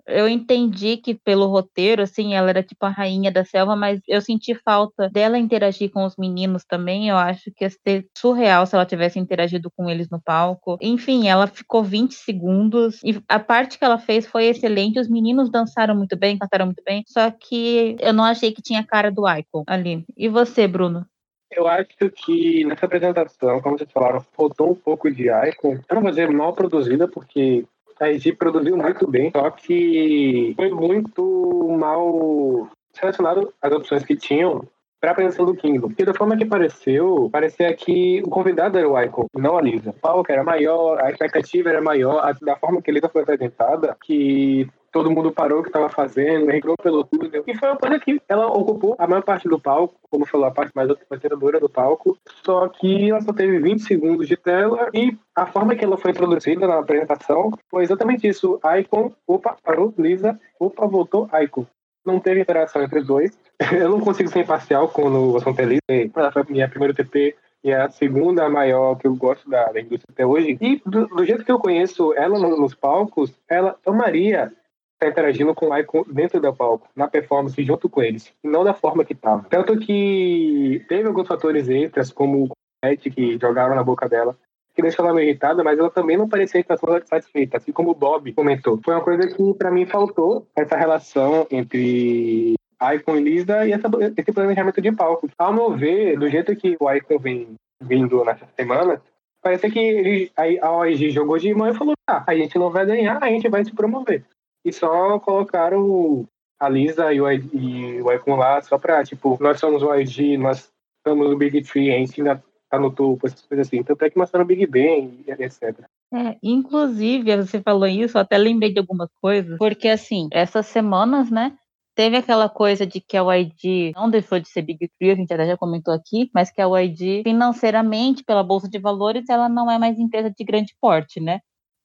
Eu 0.07 0.27
entendi 0.27 0.97
que 0.97 1.13
pelo 1.13 1.45
roteiro, 1.47 2.01
assim, 2.01 2.33
ela 2.33 2.49
era 2.49 2.63
tipo 2.63 2.83
a 2.85 2.89
rainha 2.89 3.31
da 3.31 3.45
selva, 3.45 3.75
mas 3.75 4.01
eu 4.07 4.19
senti 4.21 4.55
falta 4.55 5.07
dela 5.09 5.37
interagir 5.37 5.91
com 5.91 6.03
os 6.03 6.15
meninos 6.17 6.65
também. 6.65 7.09
Eu 7.09 7.15
acho 7.15 7.51
que 7.55 7.63
ia 7.63 7.69
ser 7.69 8.07
surreal 8.17 8.65
se 8.65 8.75
ela 8.75 8.85
tivesse 8.87 9.19
interagido 9.19 9.69
com 9.75 9.87
eles 9.87 10.09
no 10.09 10.19
palco. 10.19 10.77
Enfim, 10.81 11.27
ela 11.27 11.45
ficou 11.45 11.83
20 11.83 12.15
segundos 12.15 12.99
e 13.03 13.21
a 13.27 13.39
parte 13.39 13.77
que 13.77 13.85
ela 13.85 13.99
fez 13.99 14.25
foi 14.25 14.45
excelente. 14.47 14.99
Os 14.99 15.07
meninos 15.09 15.51
dançaram 15.51 15.95
muito 15.95 16.17
bem, 16.17 16.39
cantaram 16.39 16.65
muito 16.65 16.83
bem, 16.83 17.03
só 17.07 17.29
que 17.29 17.95
eu 17.99 18.13
não 18.13 18.23
achei 18.23 18.51
que 18.51 18.61
tinha 18.63 18.83
cara 18.83 19.11
do 19.11 19.29
Icon 19.29 19.63
ali. 19.67 20.03
E 20.17 20.27
você, 20.27 20.67
Bruno? 20.67 21.05
Eu 21.51 21.67
acho 21.67 22.09
que 22.11 22.63
nessa 22.63 22.85
apresentação, 22.85 23.59
como 23.61 23.77
vocês 23.77 23.91
falaram, 23.91 24.21
faltou 24.33 24.71
um 24.71 24.75
pouco 24.75 25.09
de 25.11 25.29
Icon. 25.29 25.79
Eu 25.89 25.95
não 25.95 26.01
vou 26.01 26.11
dizer 26.11 26.29
mal 26.29 26.53
produzida, 26.53 27.07
porque 27.07 27.65
a 27.99 28.09
IG 28.09 28.33
produziu 28.33 28.77
muito 28.77 29.09
bem, 29.09 29.31
só 29.31 29.49
que 29.49 30.53
foi 30.55 30.69
muito 30.69 31.67
mal 31.77 32.69
selecionado 32.93 33.53
as 33.61 33.71
opções 33.71 34.03
que 34.03 34.15
tinham 34.15 34.63
para 34.99 35.11
a 35.11 35.13
apresentação 35.13 35.45
do 35.45 35.55
Kingdom. 35.55 35.87
Porque 35.87 36.05
da 36.05 36.13
forma 36.13 36.37
que 36.37 36.43
apareceu, 36.43 37.29
parecia 37.31 37.73
que 37.73 38.21
o 38.25 38.29
convidado 38.29 38.77
era 38.77 38.89
o 38.89 39.01
Icon, 39.01 39.27
não 39.33 39.57
a 39.57 39.61
Lisa. 39.61 39.91
O 39.91 39.93
palco 39.93 40.31
era 40.31 40.43
maior, 40.43 40.99
a 41.01 41.09
expectativa 41.09 41.69
era 41.69 41.81
maior, 41.81 42.35
da 42.41 42.55
forma 42.57 42.81
que 42.81 42.91
a 42.91 42.93
Lisa 42.93 43.09
foi 43.09 43.21
apresentada, 43.21 43.95
que 44.03 44.67
todo 44.91 45.11
mundo 45.11 45.31
parou 45.31 45.59
o 45.59 45.63
que 45.63 45.69
estava 45.69 45.89
fazendo, 45.89 46.51
entrou 46.51 46.75
pelo 46.81 47.03
túnel. 47.03 47.43
E 47.47 47.55
foi 47.55 47.69
uma 47.69 47.77
coisa 47.77 47.99
que 47.99 48.21
ela 48.27 48.47
ocupou 48.47 48.95
a 48.97 49.07
maior 49.07 49.23
parte 49.23 49.47
do 49.47 49.59
palco, 49.59 49.95
como 50.09 50.25
falou, 50.25 50.47
a 50.47 50.51
parte 50.51 50.71
mais 50.75 50.89
conservadora 51.07 51.59
do 51.59 51.69
palco. 51.69 52.17
Só 52.43 52.67
que 52.67 53.09
ela 53.09 53.21
só 53.21 53.33
teve 53.33 53.59
20 53.59 53.81
segundos 53.81 54.27
de 54.27 54.35
tela 54.35 54.89
e 54.93 55.15
a 55.35 55.45
forma 55.45 55.75
que 55.75 55.85
ela 55.85 55.97
foi 55.97 56.11
introduzida 56.11 56.67
na 56.67 56.79
apresentação 56.79 57.51
foi 57.69 57.83
exatamente 57.83 58.27
isso. 58.27 58.59
Icon, 58.79 59.11
opa, 59.27 59.55
parou, 59.63 59.93
Lisa, 59.97 60.39
opa, 60.59 60.87
voltou, 60.87 61.29
Icon. 61.41 61.65
Não 62.05 62.19
teve 62.19 62.41
interação 62.41 62.81
entre 62.81 62.99
os 62.99 63.07
dois. 63.07 63.37
Eu 63.73 63.89
não 63.89 63.99
consigo 63.99 64.29
ser 64.29 64.41
imparcial 64.41 64.87
quando 64.89 65.33
o 65.33 65.37
é 65.37 65.65
Lisa. 65.65 66.11
Ela 66.15 66.31
foi 66.31 66.43
minha 66.49 66.69
primeira 66.69 66.93
TP 66.93 67.35
e 67.63 67.71
é 67.71 67.81
a 67.81 67.89
segunda 67.89 68.49
maior 68.49 68.95
que 68.95 69.05
eu 69.05 69.15
gosto 69.15 69.49
da, 69.49 69.65
da 69.71 69.81
indústria 69.81 70.07
até 70.09 70.25
hoje. 70.25 70.57
E 70.61 70.81
do, 70.85 71.07
do, 71.07 71.25
jeito 71.25 71.43
que 71.43 71.51
eu 71.51 71.59
conheço 71.59 72.13
ela 72.13 72.39
nos 72.39 72.73
palcos, 72.73 73.33
ela 73.49 73.77
amaria 73.85 74.53
tá 74.97 75.07
interagindo 75.07 75.55
com 75.55 75.69
o 75.69 75.77
Icon 75.77 76.03
dentro 76.09 76.41
do 76.41 76.53
palco, 76.53 76.89
na 76.93 77.07
performance, 77.07 77.63
junto 77.63 77.87
com 77.87 78.03
eles, 78.03 78.33
e 78.43 78.49
não 78.49 78.65
da 78.65 78.73
forma 78.73 79.05
que 79.05 79.15
tava. 79.15 79.45
Tanto 79.49 79.79
que 79.79 80.85
teve 80.89 81.07
alguns 81.07 81.27
fatores 81.27 81.69
extras, 81.69 82.11
como 82.11 82.45
o 82.45 82.97
que 82.97 83.37
jogaram 83.39 83.75
na 83.75 83.83
boca 83.83 84.09
dela, 84.09 84.37
que 84.79 84.83
deixou 84.83 85.05
ela 85.05 85.13
meio 85.13 85.29
irritada, 85.29 85.63
mas 85.63 85.77
ela 85.77 85.89
também 85.89 86.17
não 86.17 86.29
parecia 86.29 86.61
estar 86.61 86.77
satisfeita, 86.77 87.57
assim 87.57 87.71
como 87.71 87.91
o 87.91 87.95
Bob 87.95 88.31
comentou. 88.33 88.79
Foi 88.83 88.93
uma 88.93 89.03
coisa 89.03 89.27
que 89.27 89.53
para 89.55 89.69
mim 89.69 89.85
faltou, 89.85 90.47
essa 90.55 90.77
relação 90.77 91.45
entre 91.51 92.55
Icon 92.95 93.17
e 93.17 93.21
Lisa 93.21 93.67
e 93.67 93.73
essa, 93.73 93.89
esse 94.17 94.31
planejamento 94.31 94.81
de 94.81 94.91
palco. 94.91 95.29
Ao 95.37 95.53
meu 95.53 95.71
ver, 95.75 96.17
do 96.17 96.29
jeito 96.29 96.55
que 96.55 96.77
o 96.79 96.91
Icon 96.91 97.19
vem 97.19 97.55
vindo 97.81 98.23
nessas 98.23 98.47
semanas, 98.55 98.99
parece 99.41 99.69
que 99.69 99.79
ele, 99.79 100.31
a 100.61 100.71
OIG 100.71 101.11
jogou 101.11 101.37
de 101.37 101.53
mão 101.53 101.67
e 101.67 101.73
falou: 101.73 101.93
tá, 102.05 102.23
a 102.25 102.35
gente 102.35 102.57
não 102.57 102.69
vai 102.69 102.85
ganhar, 102.85 103.21
a 103.21 103.27
gente 103.27 103.49
vai 103.49 103.63
se 103.65 103.73
promover 103.73 104.23
e 104.65 104.73
só 104.73 105.19
colocaram 105.19 106.25
a 106.59 106.69
Lisa 106.69 107.13
e 107.13 107.21
o, 107.21 107.31
e 107.31 108.01
o 108.01 108.11
Icon 108.11 108.35
lá 108.35 108.61
só 108.61 108.77
pra, 108.77 109.03
tipo, 109.03 109.37
nós 109.39 109.59
somos 109.59 109.81
o 109.81 109.95
IG, 109.95 110.37
nós 110.37 110.71
estamos 110.97 111.29
no 111.29 111.37
Big 111.37 111.61
Tree, 111.63 111.93
a 111.93 111.97
gente 111.97 112.19
ainda 112.19 112.43
tá 112.69 112.79
no 112.79 112.91
topo, 112.91 113.25
essas 113.25 113.41
coisas 113.41 113.67
assim. 113.67 113.83
Tanto 113.83 114.03
é 114.03 114.09
que 114.09 114.17
mostraram 114.17 114.45
Big 114.45 114.65
Bang, 114.67 115.23
etc. 115.27 115.85
É, 116.13 116.37
inclusive, 116.43 117.35
você 117.37 117.61
falou 117.61 117.87
isso, 117.87 118.17
eu 118.17 118.21
até 118.21 118.37
lembrei 118.37 118.71
de 118.71 118.79
algumas 118.79 119.09
coisas, 119.21 119.57
porque 119.57 119.87
assim, 119.87 120.27
essas 120.31 120.67
semanas, 120.67 121.29
né, 121.29 121.57
teve 121.95 122.15
aquela 122.15 122.47
coisa 122.47 122.85
de 122.85 123.01
que 123.01 123.17
a 123.17 123.35
YG 123.35 123.91
não 123.95 124.09
deixou 124.09 124.39
de 124.39 124.47
ser 124.47 124.61
Big 124.61 124.89
Three, 124.97 125.11
a 125.11 125.15
gente 125.15 125.33
até 125.33 125.45
já 125.45 125.57
comentou 125.57 125.93
aqui, 125.93 126.29
mas 126.33 126.51
que 126.51 126.61
a 126.61 126.79
YG, 126.79 127.23
financeiramente, 127.23 128.23
pela 128.23 128.43
Bolsa 128.43 128.69
de 128.69 128.79
Valores, 128.79 129.27
ela 129.29 129.49
não 129.49 129.69
é 129.69 129.77
mais 129.77 129.99
empresa 129.99 130.31
de 130.31 130.43
grande 130.43 130.73
porte, 130.79 131.19
né? 131.19 131.39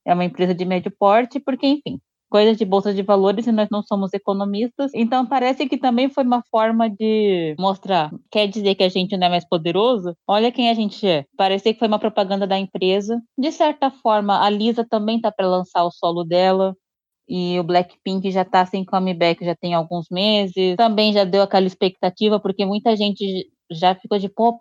É 0.07 0.15
uma 0.15 0.25
empresa 0.25 0.55
de 0.55 0.65
médio 0.65 0.93
porte, 0.97 1.41
porque, 1.41 1.67
enfim, 1.67 1.99
coisas 2.35 2.57
de 2.57 2.65
bolsa 2.65 2.93
de 2.93 3.01
valores 3.01 3.47
e 3.47 3.53
nós 3.53 3.69
não 3.71 3.81
somos 3.81 4.13
economistas. 4.13 4.91
Então 4.93 5.25
parece 5.25 5.69
que 5.69 5.79
também 5.79 6.11
foi 6.11 6.25
uma 6.25 6.43
forma 6.51 6.91
de 6.91 7.55
mostrar, 7.57 8.11
quer 8.29 8.49
dizer 8.49 8.75
que 8.75 8.83
a 8.83 8.89
gente 8.89 9.17
não 9.17 9.29
é 9.29 9.31
mais 9.31 9.49
poderoso? 9.49 10.17
Olha 10.27 10.51
quem 10.51 10.69
a 10.69 10.75
gente 10.75 11.07
é. 11.07 11.25
Parece 11.37 11.73
que 11.73 11.79
foi 11.79 11.87
uma 11.87 12.01
propaganda 12.01 12.45
da 12.45 12.59
empresa. 12.59 13.23
De 13.39 13.53
certa 13.53 13.89
forma, 13.89 14.45
a 14.45 14.51
Lisa 14.51 14.85
também 14.85 15.21
tá 15.21 15.31
para 15.31 15.47
lançar 15.47 15.85
o 15.85 15.93
solo 15.93 16.25
dela. 16.25 16.75
E 17.29 17.57
o 17.61 17.63
Blackpink 17.63 18.29
já 18.33 18.45
tá 18.45 18.67
sem 18.67 18.85
comeback 18.85 19.45
já 19.45 19.55
tem 19.55 19.73
alguns 19.73 20.07
meses. 20.11 20.75
Também 20.77 21.13
já 21.13 21.23
deu 21.23 21.41
aquela 21.41 21.69
expectativa, 21.69 22.41
porque 22.41 22.67
muita 22.67 22.97
gente 22.97 23.49
já 23.71 23.95
ficou 23.95 24.19
de, 24.19 24.29
pô, 24.29 24.59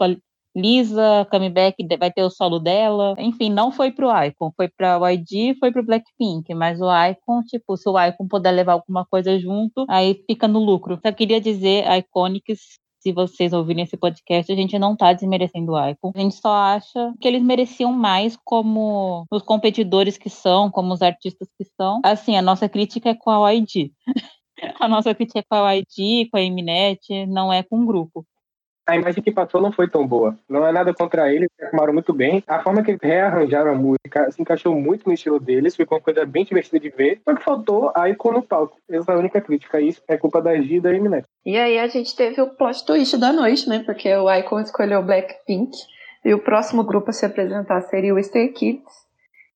Lisa, 0.55 1.27
comeback, 1.31 1.75
vai 1.97 2.11
ter 2.11 2.23
o 2.23 2.29
solo 2.29 2.59
dela. 2.59 3.15
Enfim, 3.17 3.49
não 3.49 3.71
foi 3.71 3.91
pro 3.91 4.11
Icon, 4.25 4.51
foi 4.55 4.69
pra 4.69 4.99
YG, 5.11 5.55
foi 5.59 5.71
pro 5.71 5.83
Blackpink. 5.83 6.53
Mas 6.53 6.79
o 6.79 6.89
Icon, 7.09 7.41
tipo, 7.43 7.75
se 7.75 7.89
o 7.89 7.99
Icon 7.99 8.27
puder 8.27 8.51
levar 8.51 8.73
alguma 8.73 9.05
coisa 9.05 9.37
junto, 9.39 9.85
aí 9.89 10.23
fica 10.27 10.47
no 10.47 10.59
lucro. 10.59 10.99
Só 11.03 11.11
queria 11.11 11.41
dizer, 11.41 11.85
Iconics, 11.97 12.59
se 12.99 13.11
vocês 13.11 13.51
ouvirem 13.51 13.83
esse 13.83 13.97
podcast, 13.97 14.51
a 14.51 14.55
gente 14.55 14.77
não 14.77 14.95
tá 14.95 15.11
desmerecendo 15.11 15.73
o 15.73 15.89
Icon. 15.89 16.11
A 16.15 16.19
gente 16.19 16.35
só 16.35 16.53
acha 16.53 17.13
que 17.19 17.27
eles 17.27 17.41
mereciam 17.41 17.91
mais 17.91 18.37
como 18.45 19.25
os 19.31 19.41
competidores 19.41 20.17
que 20.17 20.29
são, 20.29 20.69
como 20.69 20.93
os 20.93 21.01
artistas 21.01 21.49
que 21.57 21.65
são. 21.75 21.99
Assim, 22.03 22.37
a 22.37 22.41
nossa 22.41 22.69
crítica 22.69 23.09
é 23.09 23.15
com 23.15 23.31
a 23.31 23.51
YG. 23.51 23.91
a 24.79 24.87
nossa 24.87 25.13
crítica 25.15 25.39
é 25.39 25.43
com 25.43 25.55
a 25.55 25.73
YG, 25.73 26.29
com 26.31 26.37
a 26.37 26.41
Mnet, 26.41 27.25
não 27.25 27.51
é 27.51 27.63
com 27.63 27.81
o 27.81 27.85
grupo 27.85 28.25
a 28.85 28.95
imagem 28.95 29.23
que 29.23 29.31
passou 29.31 29.61
não 29.61 29.71
foi 29.71 29.89
tão 29.89 30.05
boa. 30.05 30.37
Não 30.49 30.65
é 30.67 30.71
nada 30.71 30.93
contra 30.93 31.33
eles, 31.33 31.49
arrumaram 31.61 31.93
muito 31.93 32.13
bem. 32.13 32.43
A 32.47 32.61
forma 32.61 32.83
que 32.83 32.91
eles 32.91 33.01
rearranjaram 33.01 33.71
a 33.71 33.75
música 33.75 34.29
se 34.31 34.41
encaixou 34.41 34.75
muito 34.75 35.07
no 35.07 35.13
estilo 35.13 35.39
deles, 35.39 35.75
ficou 35.75 35.97
uma 35.97 36.03
coisa 36.03 36.25
bem 36.25 36.43
divertida 36.43 36.79
de 36.79 36.89
ver. 36.89 37.21
Só 37.23 37.35
que 37.35 37.43
faltou 37.43 37.91
a 37.95 38.09
Icon 38.09 38.33
no 38.33 38.41
palco. 38.41 38.77
Essa 38.89 39.11
é 39.11 39.15
a 39.15 39.19
única 39.19 39.39
crítica. 39.41 39.79
Isso 39.79 40.01
é 40.07 40.17
culpa 40.17 40.41
da 40.41 40.55
G 40.59 40.75
e 40.75 40.81
da 40.81 40.93
Eminet. 40.93 41.25
E 41.45 41.57
aí 41.57 41.79
a 41.79 41.87
gente 41.87 42.15
teve 42.15 42.41
o 42.41 42.49
plot 42.55 42.85
twist 42.85 43.17
da 43.17 43.31
noite, 43.31 43.67
né? 43.69 43.83
Porque 43.85 44.13
o 44.13 44.31
Icon 44.33 44.59
escolheu 44.59 45.03
Blackpink 45.03 45.71
e 46.25 46.33
o 46.33 46.39
próximo 46.39 46.83
grupo 46.83 47.09
a 47.09 47.13
se 47.13 47.25
apresentar 47.25 47.81
seria 47.81 48.13
o 48.13 48.19
Stray 48.19 48.49
Kids, 48.49 48.93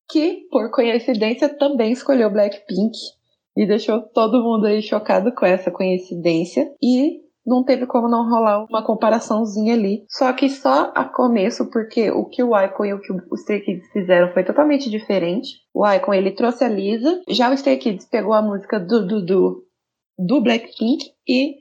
que, 0.10 0.48
por 0.50 0.72
coincidência, 0.72 1.50
também 1.50 1.92
escolheu 1.92 2.30
Blackpink. 2.30 2.98
E 3.56 3.66
deixou 3.66 4.02
todo 4.02 4.44
mundo 4.44 4.68
aí 4.68 4.82
chocado 4.82 5.34
com 5.34 5.46
essa 5.46 5.72
coincidência. 5.72 6.70
E 6.82 7.27
não 7.48 7.64
teve 7.64 7.88
como 7.88 8.10
não 8.10 8.30
rolar 8.30 8.66
uma 8.66 8.84
comparaçãozinha 8.84 9.74
ali. 9.74 10.04
Só 10.10 10.32
que 10.34 10.50
só 10.50 10.92
a 10.94 11.06
começo, 11.06 11.72
porque 11.72 12.12
o 12.12 12.26
que 12.26 12.44
o 12.44 12.60
Icon 12.60 12.86
e 12.86 12.94
o 12.94 13.00
que 13.00 13.14
o 13.14 13.36
Stray 13.36 13.62
Kids 13.62 13.90
fizeram 13.92 14.34
foi 14.34 14.44
totalmente 14.44 14.90
diferente. 14.90 15.50
O 15.74 15.90
Icon, 15.90 16.14
ele 16.14 16.32
trouxe 16.32 16.66
a 16.66 16.70
Lisa, 16.70 17.22
já 17.30 17.50
o 17.50 17.54
Stray 17.54 17.78
Kids 17.78 18.06
pegou 18.06 18.34
a 18.34 18.42
música 18.42 18.78
do, 18.78 19.08
do, 19.08 19.26
do, 19.26 19.64
do 20.20 20.42
Blackpink 20.42 21.06
e 21.26 21.56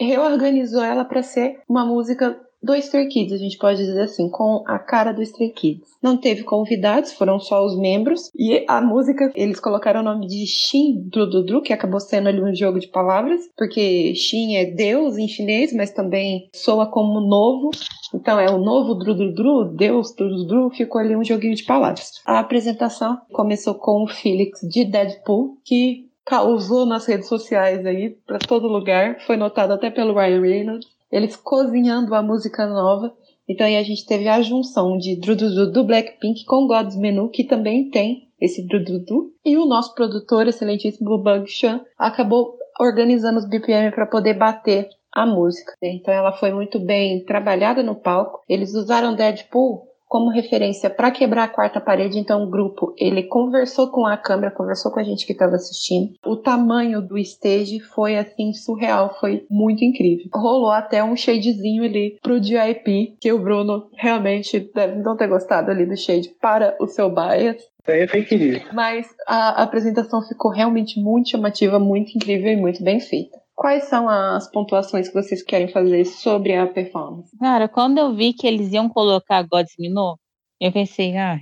reorganizou 0.00 0.82
ela 0.82 1.04
para 1.04 1.22
ser 1.22 1.60
uma 1.68 1.84
música 1.84 2.40
do 2.62 2.74
Stray 2.74 3.08
Kids, 3.08 3.32
a 3.32 3.36
gente 3.36 3.58
pode 3.58 3.84
dizer 3.84 4.02
assim, 4.02 4.28
com 4.30 4.64
a 4.66 4.78
cara 4.78 5.12
do 5.12 5.22
Stray 5.22 5.50
Kids. 5.50 5.88
Não 6.02 6.16
teve 6.16 6.42
convidados, 6.42 7.12
foram 7.12 7.38
só 7.38 7.64
os 7.64 7.78
membros. 7.78 8.30
E 8.34 8.64
a 8.68 8.80
música, 8.80 9.30
eles 9.34 9.60
colocaram 9.60 10.00
o 10.00 10.04
nome 10.04 10.26
de 10.26 10.46
Shin 10.46 11.08
Drududru, 11.08 11.62
que 11.62 11.72
acabou 11.72 12.00
sendo 12.00 12.28
ali 12.28 12.42
um 12.42 12.54
jogo 12.54 12.78
de 12.78 12.88
palavras, 12.88 13.40
porque 13.56 14.14
Shin 14.14 14.56
é 14.56 14.64
Deus 14.64 15.16
em 15.16 15.28
chinês, 15.28 15.72
mas 15.72 15.92
também 15.92 16.48
soa 16.54 16.86
como 16.86 17.20
novo. 17.20 17.70
Então 18.14 18.38
é 18.38 18.50
o 18.50 18.58
novo 18.58 18.94
Drududru, 18.94 19.76
Deus 19.76 20.14
Drududru, 20.14 20.70
ficou 20.70 21.00
ali 21.00 21.16
um 21.16 21.24
joguinho 21.24 21.54
de 21.54 21.64
palavras. 21.64 22.12
A 22.24 22.38
apresentação 22.38 23.18
começou 23.32 23.74
com 23.74 24.04
o 24.04 24.08
Felix 24.08 24.60
de 24.62 24.84
Deadpool, 24.84 25.58
que 25.64 26.06
causou 26.24 26.84
nas 26.84 27.06
redes 27.06 27.28
sociais 27.28 27.86
aí, 27.86 28.16
para 28.26 28.38
todo 28.38 28.66
lugar. 28.66 29.20
Foi 29.26 29.36
notado 29.36 29.72
até 29.72 29.90
pelo 29.90 30.14
Ryan 30.14 30.40
Reynolds 30.40 30.95
eles 31.10 31.36
cozinhando 31.36 32.14
a 32.14 32.22
música 32.22 32.66
nova. 32.66 33.14
Então 33.48 33.66
aí 33.66 33.76
a 33.76 33.82
gente 33.82 34.04
teve 34.06 34.28
a 34.28 34.42
junção 34.42 34.98
de 34.98 35.20
Drududu 35.20 35.70
do 35.70 35.84
Blackpink 35.84 36.44
com 36.44 36.66
God's 36.66 36.96
Menu, 36.96 37.30
que 37.30 37.44
também 37.44 37.90
tem 37.90 38.28
esse 38.40 38.66
Drududu. 38.66 39.32
E 39.44 39.56
o 39.56 39.66
nosso 39.66 39.94
produtor, 39.94 40.46
excelentíssimo 40.46 41.18
Bug 41.18 41.48
Chan, 41.48 41.80
acabou 41.98 42.56
organizando 42.80 43.38
os 43.38 43.48
BPM 43.48 43.90
para 43.92 44.06
poder 44.06 44.34
bater 44.34 44.88
a 45.12 45.24
música. 45.24 45.72
Então 45.82 46.12
ela 46.12 46.32
foi 46.32 46.52
muito 46.52 46.78
bem 46.78 47.24
trabalhada 47.24 47.82
no 47.82 47.94
palco. 47.94 48.42
Eles 48.48 48.74
usaram 48.74 49.14
Deadpool 49.14 49.86
como 50.06 50.30
referência 50.30 50.88
para 50.88 51.10
quebrar 51.10 51.44
a 51.44 51.48
quarta 51.48 51.80
parede. 51.80 52.18
Então 52.18 52.42
o 52.42 52.50
grupo 52.50 52.94
ele 52.96 53.24
conversou 53.24 53.90
com 53.90 54.06
a 54.06 54.16
câmera, 54.16 54.54
conversou 54.54 54.92
com 54.92 55.00
a 55.00 55.02
gente 55.02 55.26
que 55.26 55.32
estava 55.32 55.56
assistindo. 55.56 56.14
O 56.24 56.36
tamanho 56.36 57.02
do 57.02 57.18
stage 57.18 57.80
foi 57.80 58.16
assim 58.16 58.52
surreal, 58.52 59.16
foi 59.20 59.44
muito 59.50 59.84
incrível. 59.84 60.26
Rolou 60.32 60.70
até 60.70 61.02
um 61.02 61.16
shadezinho 61.16 61.84
ali 61.84 62.18
pro 62.22 62.40
DIP, 62.40 63.16
que 63.20 63.32
o 63.32 63.38
Bruno 63.38 63.88
realmente 63.94 64.70
deve 64.74 64.96
não 65.02 65.16
ter 65.16 65.28
gostado 65.28 65.70
ali 65.70 65.86
do 65.86 65.96
shade 65.96 66.30
para 66.40 66.76
o 66.80 66.86
seu 66.86 67.10
bias. 67.10 67.62
É 67.86 68.06
fake 68.06 68.36
news. 68.36 68.62
Mas 68.72 69.06
a 69.28 69.62
apresentação 69.62 70.20
ficou 70.22 70.50
realmente 70.50 71.00
muito 71.00 71.30
chamativa, 71.30 71.78
muito 71.78 72.16
incrível 72.16 72.52
e 72.52 72.56
muito 72.56 72.82
bem 72.82 72.98
feita. 72.98 73.38
Quais 73.56 73.84
são 73.84 74.06
as 74.06 74.50
pontuações 74.50 75.08
que 75.08 75.14
vocês 75.14 75.42
querem 75.42 75.68
fazer 75.68 76.04
sobre 76.04 76.54
a 76.54 76.66
performance? 76.66 77.34
Cara, 77.38 77.66
quando 77.66 77.96
eu 77.96 78.14
vi 78.14 78.34
que 78.34 78.46
eles 78.46 78.70
iam 78.70 78.86
colocar 78.86 79.42
Gods 79.42 79.72
Minot, 79.78 80.20
eu 80.60 80.70
pensei, 80.70 81.16
ah, 81.16 81.38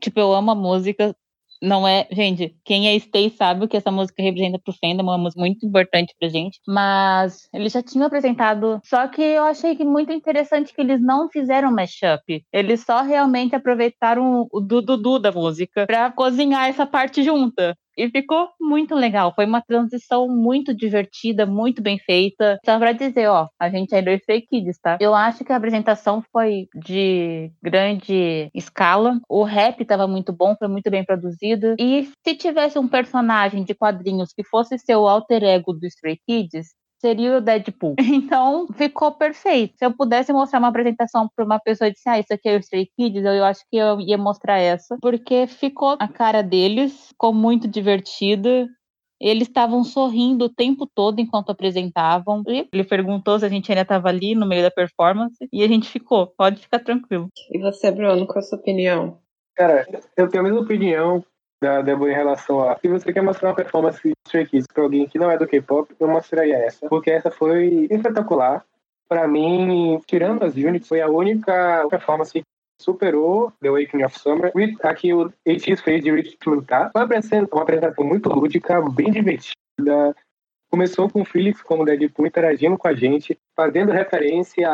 tipo, 0.00 0.18
eu 0.18 0.34
amo 0.34 0.50
a 0.50 0.54
música. 0.56 1.14
Não 1.62 1.86
é, 1.86 2.08
gente, 2.10 2.56
quem 2.64 2.88
é 2.88 2.98
Stay 2.98 3.30
sabe 3.30 3.64
o 3.64 3.68
que 3.68 3.76
essa 3.76 3.92
música 3.92 4.20
representa 4.20 4.58
pro 4.58 4.74
fandom, 4.74 5.02
é 5.02 5.04
uma 5.04 5.18
música 5.18 5.40
muito 5.40 5.64
importante 5.64 6.12
pra 6.18 6.28
gente. 6.28 6.58
Mas 6.66 7.48
eles 7.54 7.72
já 7.72 7.80
tinham 7.80 8.08
apresentado, 8.08 8.80
só 8.84 9.06
que 9.06 9.22
eu 9.22 9.44
achei 9.44 9.76
que 9.76 9.84
muito 9.84 10.12
interessante 10.12 10.74
que 10.74 10.80
eles 10.80 11.00
não 11.00 11.28
fizeram 11.30 11.70
mashup. 11.70 12.44
Eles 12.52 12.80
só 12.84 13.02
realmente 13.02 13.54
aproveitaram 13.54 14.48
o 14.50 14.60
Dudu 14.60 15.20
da 15.20 15.30
música 15.30 15.86
pra 15.86 16.10
cozinhar 16.10 16.68
essa 16.68 16.84
parte 16.84 17.22
junta. 17.22 17.76
E 17.96 18.08
ficou 18.10 18.48
muito 18.60 18.94
legal. 18.94 19.32
Foi 19.34 19.44
uma 19.44 19.60
transição 19.62 20.28
muito 20.28 20.74
divertida, 20.74 21.46
muito 21.46 21.82
bem 21.82 21.98
feita. 21.98 22.58
Só 22.64 22.78
pra 22.78 22.92
dizer, 22.92 23.28
ó, 23.28 23.48
a 23.60 23.68
gente 23.68 23.94
é 23.94 24.02
dois 24.02 24.20
fake 24.24 24.46
kids, 24.48 24.78
tá? 24.80 24.96
Eu 25.00 25.14
acho 25.14 25.44
que 25.44 25.52
a 25.52 25.56
apresentação 25.56 26.22
foi 26.32 26.66
de 26.74 27.50
grande 27.62 28.48
escala. 28.54 29.20
O 29.28 29.44
rap 29.44 29.84
tava 29.84 30.06
muito 30.06 30.32
bom, 30.32 30.54
foi 30.58 30.68
muito 30.68 30.90
bem 30.90 31.04
produzido. 31.04 31.74
E 31.78 32.08
se 32.26 32.34
tivesse 32.34 32.78
um 32.78 32.88
personagem 32.88 33.64
de 33.64 33.74
quadrinhos 33.74 34.32
que 34.32 34.44
fosse 34.44 34.78
ser 34.78 34.96
o 34.96 35.06
alter 35.08 35.42
ego 35.42 35.72
do 35.72 35.86
Stray 35.86 36.18
Kids, 36.26 36.68
seria 37.02 37.36
o 37.36 37.40
Deadpool. 37.40 37.96
Então, 38.22 38.68
ficou 38.74 39.12
perfeito. 39.12 39.76
Se 39.76 39.84
eu 39.84 39.92
pudesse 39.92 40.32
mostrar 40.32 40.60
uma 40.60 40.68
apresentação 40.68 41.28
para 41.34 41.44
uma 41.44 41.58
pessoa 41.58 41.88
e 41.88 41.92
disse, 41.92 42.08
ah, 42.08 42.18
isso 42.18 42.32
aqui 42.32 42.48
é 42.48 42.56
o 42.56 42.60
Stray 42.60 42.88
Kids, 42.96 43.24
eu, 43.24 43.32
eu 43.32 43.44
acho 43.44 43.62
que 43.68 43.76
eu 43.76 44.00
ia 44.00 44.16
mostrar 44.16 44.58
essa, 44.58 44.96
porque 45.02 45.46
ficou 45.46 45.96
a 45.98 46.08
cara 46.08 46.42
deles, 46.42 47.08
ficou 47.08 47.34
muito 47.34 47.66
divertida. 47.66 48.68
Eles 49.20 49.48
estavam 49.48 49.84
sorrindo 49.84 50.46
o 50.46 50.48
tempo 50.48 50.86
todo 50.86 51.20
enquanto 51.20 51.50
apresentavam. 51.50 52.42
E 52.48 52.68
ele 52.72 52.84
perguntou 52.84 53.38
se 53.38 53.44
a 53.44 53.48
gente 53.48 53.70
ainda 53.70 53.82
estava 53.82 54.08
ali 54.08 54.34
no 54.34 54.46
meio 54.46 54.62
da 54.62 54.70
performance 54.70 55.36
e 55.52 55.62
a 55.62 55.68
gente 55.68 55.88
ficou. 55.88 56.32
Pode 56.36 56.60
ficar 56.60 56.80
tranquilo. 56.80 57.28
E 57.50 57.58
você, 57.58 57.90
Bruno, 57.90 58.26
qual 58.26 58.38
a 58.38 58.42
sua 58.42 58.58
opinião? 58.58 59.18
Cara, 59.54 59.86
eu 60.16 60.28
tenho 60.28 60.42
a 60.42 60.44
mesma 60.44 60.60
opinião 60.60 61.24
da 61.62 61.80
Débora 61.80 62.10
em 62.10 62.16
relação 62.16 62.68
a 62.68 62.76
se 62.76 62.88
você 62.88 63.12
quer 63.12 63.22
mostrar 63.22 63.50
uma 63.50 63.54
performance 63.54 64.02
de 64.02 64.12
Stray 64.26 64.46
Kids 64.46 64.66
para 64.66 64.82
alguém 64.82 65.06
que 65.06 65.18
não 65.18 65.30
é 65.30 65.38
do 65.38 65.46
K-pop, 65.46 65.94
eu 65.98 66.08
mostraria 66.08 66.56
essa, 66.56 66.88
porque 66.88 67.10
essa 67.10 67.30
foi 67.30 67.86
espetacular. 67.88 68.64
Para 69.08 69.28
mim, 69.28 70.00
tirando 70.06 70.42
as 70.42 70.56
units, 70.56 70.88
foi 70.88 71.00
a 71.00 71.08
única 71.08 71.86
performance 71.88 72.32
que 72.32 72.42
superou 72.80 73.52
The 73.60 73.68
Awakening 73.68 74.04
of 74.04 74.18
Summer. 74.18 74.52
Aqui 74.82 75.14
o 75.14 75.32
ATEEZ 75.46 75.80
fez 75.82 76.02
de 76.02 76.10
Rich 76.10 76.36
Tá? 76.66 76.90
Foi 76.90 77.02
uma 77.52 77.62
apresentação 77.62 78.04
muito 78.04 78.28
lúdica, 78.28 78.82
bem 78.90 79.12
divertida. 79.12 80.16
Começou 80.68 81.08
com 81.08 81.20
o 81.20 81.24
Felix 81.24 81.62
como 81.62 81.84
Deadpool 81.84 82.26
interagindo 82.26 82.78
com 82.78 82.88
a 82.88 82.94
gente, 82.94 83.38
fazendo 83.54 83.92
referência 83.92 84.68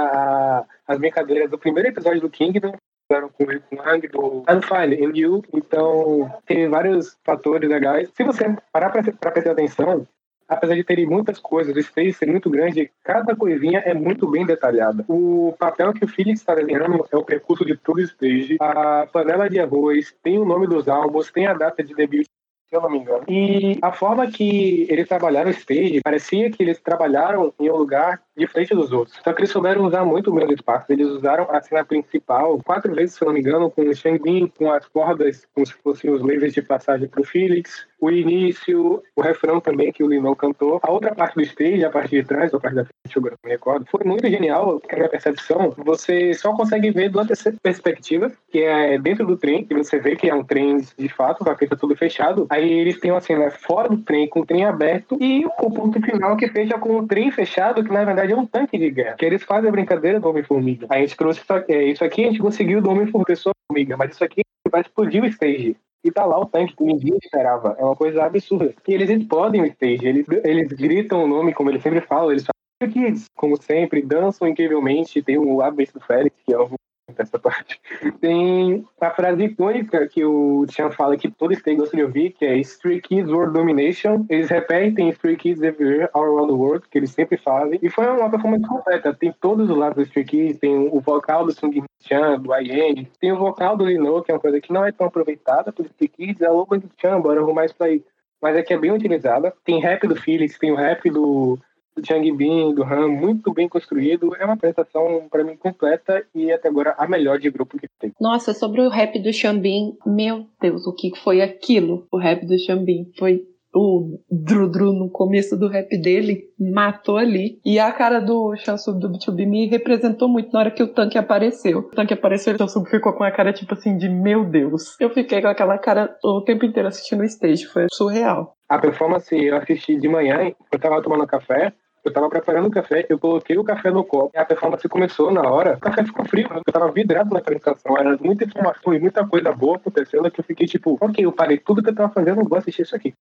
às 0.87 0.96
brincadeiras 0.96 1.51
do 1.51 1.59
primeiro 1.59 1.88
episódio 1.88 2.20
do 2.20 2.31
Kingdom, 2.31 2.72
fizeram 3.09 3.31
com 3.31 3.44
o 3.44 3.47
Rick 3.47 3.75
Lang, 3.75 4.07
do 4.09 4.44
I'm 4.49 4.62
Fine 4.62 5.05
and. 5.05 5.42
Então, 5.55 6.31
tem 6.47 6.68
vários 6.68 7.16
fatores 7.25 7.68
legais. 7.68 8.11
Se 8.14 8.23
você 8.23 8.44
parar 8.71 8.90
para 8.90 9.03
prestar 9.03 9.53
atenção, 9.53 10.07
apesar 10.47 10.75
de 10.75 10.85
terem 10.85 11.07
muitas 11.07 11.38
coisas, 11.40 11.75
o 11.75 11.83
space 11.83 12.18
ser 12.18 12.27
muito 12.27 12.51
grande, 12.51 12.90
cada 13.03 13.35
coisinha 13.35 13.81
é 13.81 13.94
muito 13.94 14.31
bem 14.31 14.47
detalhada. 14.47 15.05
O 15.09 15.55
papel 15.59 15.92
que 15.92 16.05
o 16.05 16.09
Felix 16.09 16.40
está 16.40 16.55
desenhando 16.55 17.05
é 17.11 17.16
o 17.16 17.25
percurso 17.25 17.64
de 17.64 17.77
todo 17.77 17.97
o 17.97 18.03
stage. 18.03 18.57
A 18.61 19.07
panela 19.11 19.49
de 19.49 19.59
arroz 19.59 20.14
tem 20.23 20.38
o 20.38 20.44
nome 20.44 20.66
dos 20.66 20.88
álbuns, 20.88 21.31
tem 21.31 21.47
a 21.47 21.55
data 21.55 21.83
de 21.83 21.94
debut 21.94 22.27
se 22.68 22.76
eu 22.76 22.83
não 22.83 22.90
me 22.90 22.98
engano. 22.98 23.24
E 23.28 23.78
a 23.81 23.92
forma 23.92 24.31
que 24.31 24.87
eles 24.90 25.09
trabalharam 25.09 25.48
o 25.48 25.52
stage, 25.52 26.00
parecia 26.02 26.50
que 26.50 26.62
eles 26.62 26.78
trabalharam 26.78 27.52
em 27.59 27.70
um 27.70 27.76
lugar 27.76 28.20
diferente 28.37 28.74
dos 28.74 28.92
outros. 28.92 29.18
Só 29.24 29.33
que 29.33 29.40
eles 29.40 29.50
souberam 29.50 29.87
usar 29.87 30.04
muito 30.04 30.31
o 30.31 30.35
mesmo 30.35 30.52
espaço. 30.52 30.92
Eles 30.92 31.09
usaram 31.09 31.48
a 31.50 31.61
cena 31.62 31.85
principal 31.85 32.59
quatro 32.62 32.94
vezes, 32.94 33.14
se 33.14 33.22
eu 33.22 33.26
não 33.26 33.35
me 33.35 33.40
engano, 33.40 33.70
com 33.70 33.83
o 33.83 33.94
Shang 33.94 34.52
com 34.57 34.70
as 34.70 34.87
cordas, 34.87 35.46
como 35.54 35.66
se 35.66 35.72
fossem 35.74 36.11
os 36.11 36.22
levers 36.22 36.52
de 36.52 36.62
passagem 36.62 37.09
para 37.09 37.22
o 37.22 37.24
Felix, 37.24 37.87
o 38.00 38.11
início, 38.11 39.02
o 39.16 39.20
refrão 39.20 39.61
também 39.61 39.92
que 39.92 40.02
o 40.02 40.08
Lino 40.08 40.34
cantou. 40.37 40.78
A 40.82 40.90
outra 40.90 41.14
parte 41.14 41.34
do 41.34 41.42
stage, 41.42 41.84
a 41.84 41.90
parte 41.90 42.11
de 42.11 42.22
trás, 42.22 42.52
a 42.54 42.61
parte 42.61 42.76
da 42.76 42.84
frente, 42.84 43.16
eu 43.16 43.22
não 43.22 43.30
me 43.44 43.50
recordo, 43.50 43.87
foi 43.90 44.04
muito 44.04 44.28
genial, 44.28 44.78
porque 44.80 44.94
a 44.94 44.98
minha 44.98 45.11
percepção, 45.11 45.74
você 45.76 46.32
só 46.34 46.54
consegue 46.54 46.90
ver 46.90 47.11
duas 47.11 47.28
perspectivas, 47.62 48.32
que 48.50 48.62
é 48.62 48.98
dentro 48.98 49.26
do 49.26 49.37
trem, 49.37 49.64
que 49.64 49.74
você 49.74 49.98
vê 49.98 50.16
que 50.16 50.28
é 50.28 50.34
um 50.34 50.44
trem 50.44 50.78
de 50.96 51.08
fato, 51.08 51.44
que 51.56 51.66
tá 51.66 51.76
tudo 51.76 51.96
fechado. 51.96 52.46
Aí 52.50 52.70
eles 52.70 52.98
têm 53.00 53.11
uma 53.11 53.20
cena 53.20 53.50
fora 53.50 53.88
do 53.88 53.98
trem, 53.98 54.28
com 54.28 54.40
o 54.40 54.46
trem 54.46 54.64
aberto, 54.64 55.16
e 55.20 55.44
o 55.46 55.70
ponto 55.70 56.00
final 56.00 56.37
que 56.37 56.48
fecha 56.48 56.78
com 56.78 56.98
o 56.98 57.06
trem 57.06 57.30
fechado, 57.30 57.82
que 57.82 57.92
na 57.92 58.04
verdade 58.04 58.32
é 58.32 58.37
um 58.37 58.46
tanque 58.46 58.78
de 58.78 58.90
guerra. 58.90 59.16
Que 59.16 59.26
eles 59.26 59.42
fazem 59.42 59.68
a 59.68 59.72
brincadeira 59.72 60.20
do 60.20 60.28
Homem-Formiga. 60.28 60.87
A 60.90 60.98
gente 60.98 61.16
trouxe 61.16 61.40
isso 61.40 61.52
aqui, 61.52 61.72
é, 61.72 61.84
isso 61.84 62.04
aqui, 62.04 62.24
a 62.24 62.28
gente 62.28 62.40
conseguiu 62.40 62.80
do 62.80 62.90
Homem-Formiga, 62.90 63.96
mas 63.96 64.12
isso 64.12 64.24
aqui 64.24 64.42
vai 64.68 64.81
explodir 64.81 65.22
o 65.22 65.26
stage. 65.26 65.76
E 66.04 66.11
tá 66.11 66.24
lá 66.24 66.38
o 66.38 66.46
tanque 66.46 66.76
que 66.76 66.85
ninguém 66.85 67.18
esperava. 67.22 67.76
É 67.78 67.85
uma 67.85 67.96
coisa 67.96 68.24
absurda. 68.24 68.74
E 68.87 68.94
eles 68.94 69.11
explodem 69.11 69.62
o 69.62 69.66
stage. 69.66 70.07
Eles, 70.07 70.26
eles 70.44 70.68
gritam 70.68 71.24
o 71.24 71.26
nome, 71.26 71.52
como 71.52 71.70
eles 71.70 71.83
sempre 71.83 72.00
falam. 72.00 72.31
Eles 72.31 72.44
falam 72.44 72.92
Kids, 72.92 73.24
como 73.35 73.61
sempre, 73.61 74.02
dançam 74.02 74.46
incrivelmente. 74.46 75.22
Tem 75.22 75.37
o 75.37 75.61
ABC 75.61 75.92
do 75.92 76.00
Félix, 76.00 76.37
que 76.46 76.52
é 76.52 76.59
o 76.59 76.70
essa 77.16 77.38
parte. 77.38 77.81
Tem 78.21 78.85
a 79.01 79.11
frase 79.11 79.44
icônica 79.44 80.07
que 80.09 80.25
o 80.25 80.66
Tian 80.66 80.90
fala 80.90 81.16
que 81.16 81.31
todo 81.31 81.55
stay 81.55 81.77
gosta 81.77 81.97
de 81.97 82.03
ouvir, 82.03 82.33
que 82.33 82.44
é 82.44 82.57
Stray 82.59 83.01
Kids 83.01 83.31
World 83.31 83.53
Domination. 83.53 84.27
Eles 84.29 84.49
repetem 84.49 85.09
Stray 85.11 85.37
Kids 85.37 85.62
Everywhere 85.62 86.11
All 86.12 86.25
Around 86.25 86.49
the 86.49 86.55
World, 86.55 86.88
que 86.90 86.99
eles 86.99 87.11
sempre 87.11 87.37
fazem. 87.37 87.79
E 87.83 87.88
foi 87.88 88.07
uma 88.07 88.31
performance 88.31 88.66
completa. 88.66 89.14
Tem 89.14 89.35
todos 89.40 89.71
os 89.71 89.77
lados 89.77 89.97
do 89.97 90.03
Stray 90.03 90.25
Kids, 90.25 90.59
tem 90.59 90.77
o 90.77 91.01
vocal 91.01 91.47
do 91.47 91.53
Sung 91.53 91.83
Chan, 92.01 92.40
do 92.40 92.55
IN, 92.55 93.07
tem 93.21 93.33
o 93.33 93.38
vocal 93.38 93.77
do 93.77 93.87
Lino, 93.87 94.23
que 94.23 94.31
é 94.31 94.35
uma 94.35 94.40
coisa 94.40 94.61
que 94.61 94.73
não 94.73 94.85
é 94.85 94.92
tão 94.92 95.07
aproveitada 95.07 95.73
por 95.73 95.85
Stray 95.87 96.09
Kids, 96.09 96.42
é 96.42 96.47
a 96.47 96.53
louca 96.53 96.79
do 96.79 96.90
Chan, 97.01 97.21
bora 97.21 97.40
arrumar 97.40 97.64
isso 97.64 97.75
aí. 97.81 98.05
Mas 98.40 98.57
é 98.57 98.62
que 98.62 98.73
é 98.73 98.79
bem 98.79 98.92
utilizada. 98.92 99.53
Tem 99.64 99.81
rap 99.81 100.07
do 100.07 100.14
Felix, 100.14 100.59
tem 100.59 100.71
o 100.71 100.77
rap 100.77 101.11
do 101.11 101.59
do 102.00 102.06
Chang 102.06 102.30
Bin, 102.32 102.74
do 102.74 102.82
Han, 102.82 103.08
muito 103.08 103.52
bem 103.52 103.68
construído. 103.68 104.34
É 104.37 104.44
uma 104.44 104.54
apresentação, 104.54 105.26
para 105.30 105.44
mim, 105.44 105.56
completa 105.56 106.24
e 106.34 106.50
até 106.52 106.68
agora 106.68 106.94
a 106.96 107.06
melhor 107.08 107.38
de 107.38 107.50
grupo 107.50 107.78
que 107.78 107.88
tem. 107.98 108.12
Nossa, 108.20 108.54
sobre 108.54 108.80
o 108.80 108.88
rap 108.88 109.18
do 109.20 109.32
Xambin, 109.32 109.96
meu 110.06 110.46
Deus, 110.61 110.87
o 110.87 110.94
que 110.94 111.16
foi 111.18 111.40
aquilo? 111.40 112.06
O 112.11 112.18
rap 112.18 112.46
do 112.46 112.58
Xambin 112.58 113.11
foi 113.18 113.42
o 113.74 114.18
Drudru 114.30 114.92
no 114.92 115.11
começo 115.11 115.56
do 115.56 115.68
rap 115.68 115.88
dele 116.00 116.44
matou 116.58 117.16
ali. 117.16 117.61
E 117.64 117.78
a 117.78 117.92
cara 117.92 118.20
do 118.20 118.56
Shansub 118.56 118.98
do 118.98 119.11
B2B 119.11 119.46
me 119.46 119.66
representou 119.66 120.28
muito 120.28 120.52
na 120.52 120.61
hora 120.61 120.70
que 120.70 120.82
o 120.82 120.92
tanque 120.92 121.18
apareceu. 121.18 121.78
O 121.78 121.90
tanque 121.90 122.14
apareceu 122.14 122.52
e 122.52 122.56
o 122.56 122.58
Shansub 122.58 122.88
ficou 122.88 123.12
com 123.12 123.24
a 123.24 123.30
cara 123.30 123.52
tipo 123.52 123.74
assim 123.74 123.96
de 123.96 124.08
meu 124.08 124.44
Deus. 124.44 124.98
Eu 124.98 125.11
fiquei 125.11 125.40
com 125.40 125.48
aquela 125.48 125.78
cara 125.78 126.16
o 126.24 126.40
tempo 126.42 126.64
inteiro 126.64 126.88
assistindo 126.88 127.20
o 127.20 127.24
stage, 127.24 127.66
foi 127.66 127.87
surreal. 127.92 128.54
A 128.68 128.78
performance 128.78 129.34
eu 129.34 129.56
assisti 129.56 129.96
de 129.96 130.08
manhã, 130.08 130.52
eu 130.72 130.78
tava 130.78 131.02
tomando 131.02 131.26
café, 131.26 131.72
eu 132.04 132.12
tava 132.12 132.28
preparando 132.28 132.66
o 132.66 132.70
café, 132.70 133.06
eu 133.08 133.18
coloquei 133.18 133.58
o 133.58 133.64
café 133.64 133.90
no 133.90 134.04
copo 134.04 134.38
a 134.38 134.44
performance 134.44 134.88
começou 134.88 135.30
na 135.30 135.42
hora. 135.42 135.76
O 135.76 135.80
café 135.80 136.04
ficou 136.04 136.24
frio, 136.24 136.48
eu 136.52 136.72
tava 136.72 136.90
vidrado 136.92 137.32
na 137.32 137.40
apresentação. 137.40 137.96
Era 137.96 138.16
muita 138.18 138.44
informação 138.44 138.94
e 138.94 139.00
muita 139.00 139.26
coisa 139.26 139.52
boa 139.52 139.76
acontecendo 139.76 140.30
que 140.30 140.40
eu 140.40 140.44
fiquei 140.44 140.66
tipo, 140.66 140.96
ok, 141.00 141.24
eu 141.24 141.32
parei 141.32 141.58
tudo 141.58 141.82
que 141.82 141.90
eu 141.90 141.94
tava 141.94 142.12
fazendo, 142.12 142.48
vou 142.48 142.58
assistir 142.58 142.82
isso 142.82 142.96
aqui. 142.96 143.12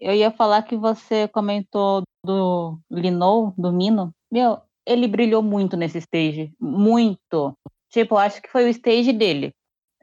Eu 0.00 0.14
ia 0.14 0.32
falar 0.32 0.62
que 0.62 0.76
você 0.76 1.28
comentou 1.28 2.02
do 2.24 2.78
Linou, 2.90 3.54
do 3.56 3.72
Mino. 3.72 4.12
Meu, 4.30 4.58
ele 4.84 5.06
brilhou 5.06 5.42
muito 5.42 5.76
nesse 5.76 5.98
stage. 5.98 6.52
Muito. 6.60 7.56
Tipo, 7.88 8.16
acho 8.16 8.42
que 8.42 8.50
foi 8.50 8.64
o 8.64 8.68
stage 8.68 9.12
dele. 9.12 9.52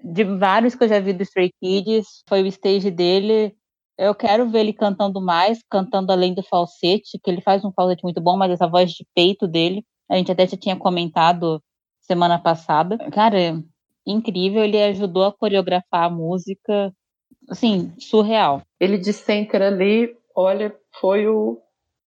De 0.01 0.23
vários 0.23 0.75
que 0.75 0.85
eu 0.85 0.87
já 0.87 0.99
vi 0.99 1.11
do 1.11 1.23
Stray 1.23 1.51
Kids, 1.61 2.23
foi 2.29 2.41
o 2.41 2.47
stage 2.47 2.89
dele. 2.89 3.53
Eu 3.99 4.15
quero 4.15 4.49
ver 4.49 4.61
ele 4.61 4.71
cantando 4.71 5.19
mais, 5.19 5.61
cantando 5.69 6.13
além 6.13 6.33
do 6.33 6.41
falsete, 6.41 7.19
que 7.21 7.29
ele 7.29 7.41
faz 7.41 7.65
um 7.65 7.71
falsete 7.73 8.01
muito 8.01 8.21
bom, 8.21 8.37
mas 8.37 8.49
essa 8.49 8.65
voz 8.65 8.91
de 8.91 9.05
peito 9.13 9.45
dele, 9.45 9.83
a 10.09 10.15
gente 10.15 10.31
até 10.31 10.47
já 10.47 10.55
tinha 10.55 10.75
comentado 10.77 11.61
semana 11.99 12.39
passada. 12.39 12.97
Cara, 13.11 13.61
incrível, 14.07 14.63
ele 14.63 14.81
ajudou 14.81 15.25
a 15.25 15.33
coreografar 15.33 16.05
a 16.05 16.09
música, 16.09 16.93
assim, 17.49 17.93
surreal. 17.99 18.61
Ele 18.79 18.97
de 18.97 19.11
center 19.11 19.61
ali, 19.61 20.15
olha, 20.33 20.73
foi 21.01 21.27
o, 21.27 21.59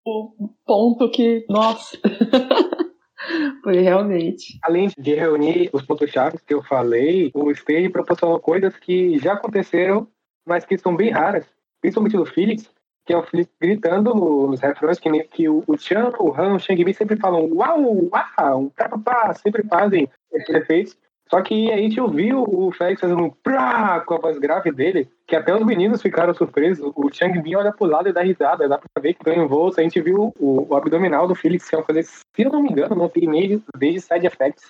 o 0.07 0.49
ponto 0.65 1.11
que, 1.11 1.45
nossa, 1.51 1.99
Foi 3.63 3.81
realmente. 3.81 4.59
Além 4.65 4.89
de 4.99 5.15
reunir 5.15 5.71
os 5.73 5.83
pontos-chave 5.83 6.39
que 6.45 6.55
eu 6.55 6.63
falei, 6.63 7.31
o 7.33 7.53
stage 7.53 7.89
proporcionou 7.91 8.41
coisas 8.41 8.77
que 8.77 9.17
já 9.21 9.35
aconteceram, 9.35 10.09
mas 10.45 10.65
que 10.65 10.77
são 10.77 10.97
bem 10.97 11.11
raras 11.11 11.47
principalmente 11.83 12.17
do 12.17 12.25
Felix, 12.25 12.71
que 13.05 13.13
é 13.13 13.17
o 13.17 13.23
Felix 13.23 13.51
gritando 13.61 14.15
nos 14.15 14.61
refrões, 14.61 14.99
que, 14.99 15.11
nem, 15.11 15.27
que 15.27 15.49
o, 15.49 15.63
o 15.67 15.77
Chan, 15.77 16.13
o 16.19 16.33
Han, 16.33 16.55
o 16.55 16.59
Shang 16.59 16.95
sempre 16.95 17.17
falam 17.17 17.45
uau, 17.53 18.09
uau, 18.11 18.73
pá, 19.05 19.35
sempre 19.35 19.63
fazem 19.65 20.09
esses 20.33 20.55
efeitos. 20.55 20.97
Só 21.29 21.41
que 21.41 21.73
a 21.73 21.79
gente 21.79 21.99
ouviu 21.99 22.43
o 22.43 22.71
Félix 22.73 23.01
fazendo 23.01 23.23
um 23.23 23.31
prá 23.31 24.01
com 24.01 24.15
a 24.15 24.19
voz 24.19 24.39
grave 24.39 24.71
dele, 24.71 25.09
que 25.27 25.35
até 25.35 25.55
os 25.55 25.65
meninos 25.65 26.03
ficaram 26.03 26.35
surpresos. 26.35 26.93
O 26.95 27.11
Chang 27.11 27.41
Bin 27.41 27.55
olha 27.55 27.73
pro 27.73 27.87
lado 27.87 28.09
e 28.09 28.13
dá 28.13 28.23
risada, 28.23 28.69
dá 28.69 28.77
pra 28.77 29.01
ver 29.01 29.15
que 29.15 29.25
ganha 29.25 29.47
voo. 29.47 29.73
A 29.75 29.81
gente 29.81 30.01
viu 30.01 30.35
o, 30.39 30.67
o, 30.69 30.77
abdominal 30.77 31.27
do 31.27 31.35
Felix, 31.35 31.69
que 31.69 31.75
é 31.75 31.79
uma 31.79 31.85
coisa, 31.85 32.03
se 32.03 32.23
eu 32.37 32.51
não 32.51 32.63
me 32.63 32.71
engano, 32.71 32.95
não 32.95 33.09
tem 33.09 33.27
nem 33.27 33.63
desde 33.79 34.01
side 34.03 34.27
effects. 34.27 34.69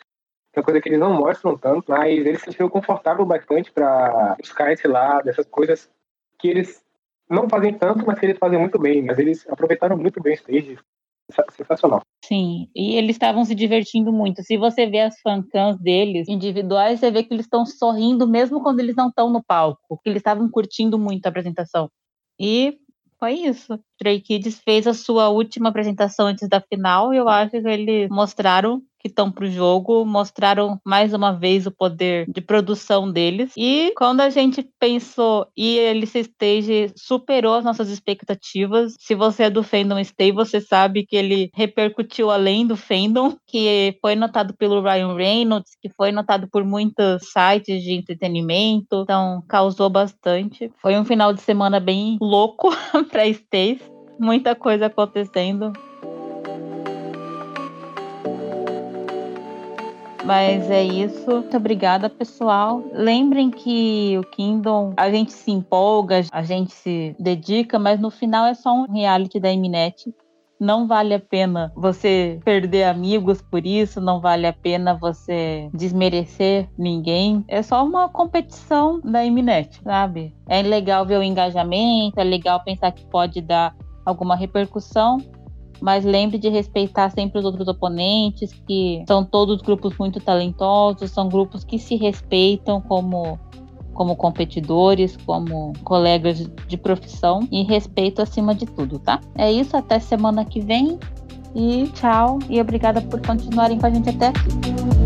É 0.54 0.60
uma 0.60 0.64
coisa 0.64 0.80
que 0.80 0.88
eles 0.88 1.00
não 1.00 1.12
mostram 1.12 1.58
tanto, 1.58 1.86
mas 1.88 2.12
eles 2.12 2.38
se 2.38 2.44
sentiram 2.44 2.68
confortável 2.68 3.24
bastante 3.24 3.72
para 3.72 4.36
buscar 4.38 4.72
esse 4.72 4.86
lado, 4.86 5.28
essas 5.28 5.46
coisas 5.46 5.90
que 6.38 6.48
eles 6.48 6.80
não 7.32 7.48
fazem 7.48 7.74
tanto, 7.74 8.06
mas 8.06 8.18
que 8.18 8.26
eles 8.26 8.38
fazem 8.38 8.58
muito 8.58 8.78
bem. 8.78 9.02
Mas 9.02 9.18
eles 9.18 9.46
aproveitaram 9.48 9.96
muito 9.96 10.22
bem 10.22 10.34
o 10.34 10.36
stage. 10.36 10.78
Sensacional. 11.56 12.02
Sim, 12.24 12.68
e 12.74 12.94
eles 12.96 13.16
estavam 13.16 13.44
se 13.44 13.54
divertindo 13.54 14.12
muito. 14.12 14.42
Se 14.42 14.56
você 14.56 14.86
vê 14.86 15.00
as 15.00 15.18
fancams 15.20 15.78
deles 15.78 16.28
individuais, 16.28 17.00
você 17.00 17.10
vê 17.10 17.24
que 17.24 17.32
eles 17.32 17.46
estão 17.46 17.64
sorrindo 17.64 18.28
mesmo 18.28 18.62
quando 18.62 18.80
eles 18.80 18.94
não 18.94 19.08
estão 19.08 19.30
no 19.30 19.42
palco, 19.42 19.98
que 20.02 20.10
eles 20.10 20.20
estavam 20.20 20.48
curtindo 20.50 20.98
muito 20.98 21.24
a 21.24 21.30
apresentação. 21.30 21.90
E 22.38 22.76
foi 23.18 23.34
isso. 23.34 23.78
Stray 24.02 24.20
Kids 24.20 24.60
fez 24.64 24.88
a 24.88 24.94
sua 24.94 25.28
última 25.28 25.68
apresentação 25.68 26.26
antes 26.26 26.48
da 26.48 26.60
final 26.60 27.14
e 27.14 27.18
eu 27.18 27.28
acho 27.28 27.52
que 27.52 27.68
eles 27.68 28.08
mostraram 28.10 28.82
que 29.02 29.08
estão 29.08 29.30
para 29.30 29.44
o 29.44 29.50
jogo, 29.50 30.04
mostraram 30.04 30.80
mais 30.86 31.12
uma 31.12 31.32
vez 31.32 31.66
o 31.66 31.72
poder 31.72 32.24
de 32.28 32.40
produção 32.40 33.10
deles. 33.10 33.52
E 33.56 33.92
quando 33.96 34.20
a 34.20 34.30
gente 34.30 34.62
pensou 34.78 35.48
e 35.56 35.76
ele 35.76 36.06
se 36.06 36.20
stage 36.20 36.92
superou 36.96 37.54
as 37.54 37.64
nossas 37.64 37.88
expectativas. 37.88 38.94
Se 39.00 39.14
você 39.14 39.44
é 39.44 39.50
do 39.50 39.64
fandom 39.64 40.02
Stay, 40.04 40.30
você 40.30 40.60
sabe 40.60 41.04
que 41.04 41.16
ele 41.16 41.50
repercutiu 41.52 42.30
além 42.30 42.64
do 42.64 42.76
fandom, 42.76 43.36
que 43.46 43.98
foi 44.00 44.14
notado 44.14 44.54
pelo 44.54 44.80
Ryan 44.80 45.14
Reynolds, 45.14 45.72
que 45.80 45.88
foi 45.88 46.12
notado 46.12 46.48
por 46.48 46.64
muitos 46.64 47.32
sites 47.32 47.82
de 47.82 47.92
entretenimento, 47.92 49.02
então 49.02 49.42
causou 49.48 49.90
bastante. 49.90 50.70
Foi 50.80 50.96
um 50.96 51.04
final 51.04 51.32
de 51.32 51.40
semana 51.40 51.80
bem 51.80 52.16
louco 52.20 52.70
para 53.10 53.26
Stays, 53.26 53.80
muita 54.18 54.54
coisa 54.54 54.86
acontecendo. 54.86 55.72
Mas 60.24 60.70
é 60.70 60.82
isso. 60.82 61.30
Muito 61.30 61.56
obrigada, 61.56 62.08
pessoal. 62.08 62.82
Lembrem 62.92 63.50
que 63.50 64.16
o 64.18 64.22
Kingdom, 64.22 64.94
a 64.96 65.10
gente 65.10 65.32
se 65.32 65.50
empolga, 65.50 66.22
a 66.30 66.42
gente 66.42 66.72
se 66.72 67.14
dedica, 67.18 67.78
mas 67.78 68.00
no 68.00 68.10
final 68.10 68.46
é 68.46 68.54
só 68.54 68.72
um 68.72 68.90
reality 68.90 69.40
da 69.40 69.50
Mnet. 69.50 70.14
Não 70.60 70.86
vale 70.86 71.12
a 71.12 71.18
pena 71.18 71.72
você 71.74 72.38
perder 72.44 72.84
amigos 72.84 73.42
por 73.42 73.66
isso, 73.66 74.00
não 74.00 74.20
vale 74.20 74.46
a 74.46 74.52
pena 74.52 74.94
você 74.94 75.68
desmerecer 75.74 76.68
ninguém. 76.78 77.44
É 77.48 77.62
só 77.62 77.84
uma 77.84 78.08
competição 78.08 79.00
da 79.00 79.24
Mnet, 79.24 79.80
sabe? 79.82 80.32
É 80.48 80.62
legal 80.62 81.04
ver 81.04 81.18
o 81.18 81.22
engajamento, 81.22 82.20
é 82.20 82.22
legal 82.22 82.62
pensar 82.62 82.92
que 82.92 83.04
pode 83.06 83.40
dar 83.40 83.74
alguma 84.04 84.36
repercussão, 84.36 85.18
mas 85.80 86.04
lembre 86.04 86.38
de 86.38 86.48
respeitar 86.48 87.10
sempre 87.10 87.38
os 87.38 87.44
outros 87.44 87.66
oponentes, 87.66 88.52
que 88.66 89.04
são 89.06 89.24
todos 89.24 89.60
grupos 89.60 89.96
muito 89.98 90.20
talentosos, 90.20 91.10
são 91.10 91.28
grupos 91.28 91.64
que 91.64 91.78
se 91.78 91.96
respeitam 91.96 92.80
como 92.80 93.38
como 93.94 94.16
competidores, 94.16 95.18
como 95.26 95.74
colegas 95.84 96.50
de 96.66 96.76
profissão 96.78 97.46
e 97.52 97.62
respeito 97.62 98.22
acima 98.22 98.54
de 98.54 98.64
tudo, 98.64 98.98
tá? 98.98 99.20
É 99.36 99.52
isso, 99.52 99.76
até 99.76 99.98
semana 99.98 100.46
que 100.46 100.60
vem 100.60 100.98
e 101.54 101.88
tchau 101.88 102.38
e 102.48 102.58
obrigada 102.58 103.02
por 103.02 103.20
continuarem 103.20 103.78
com 103.78 103.86
a 103.86 103.90
gente 103.90 104.08
até 104.08 104.28
aqui. 104.28 105.01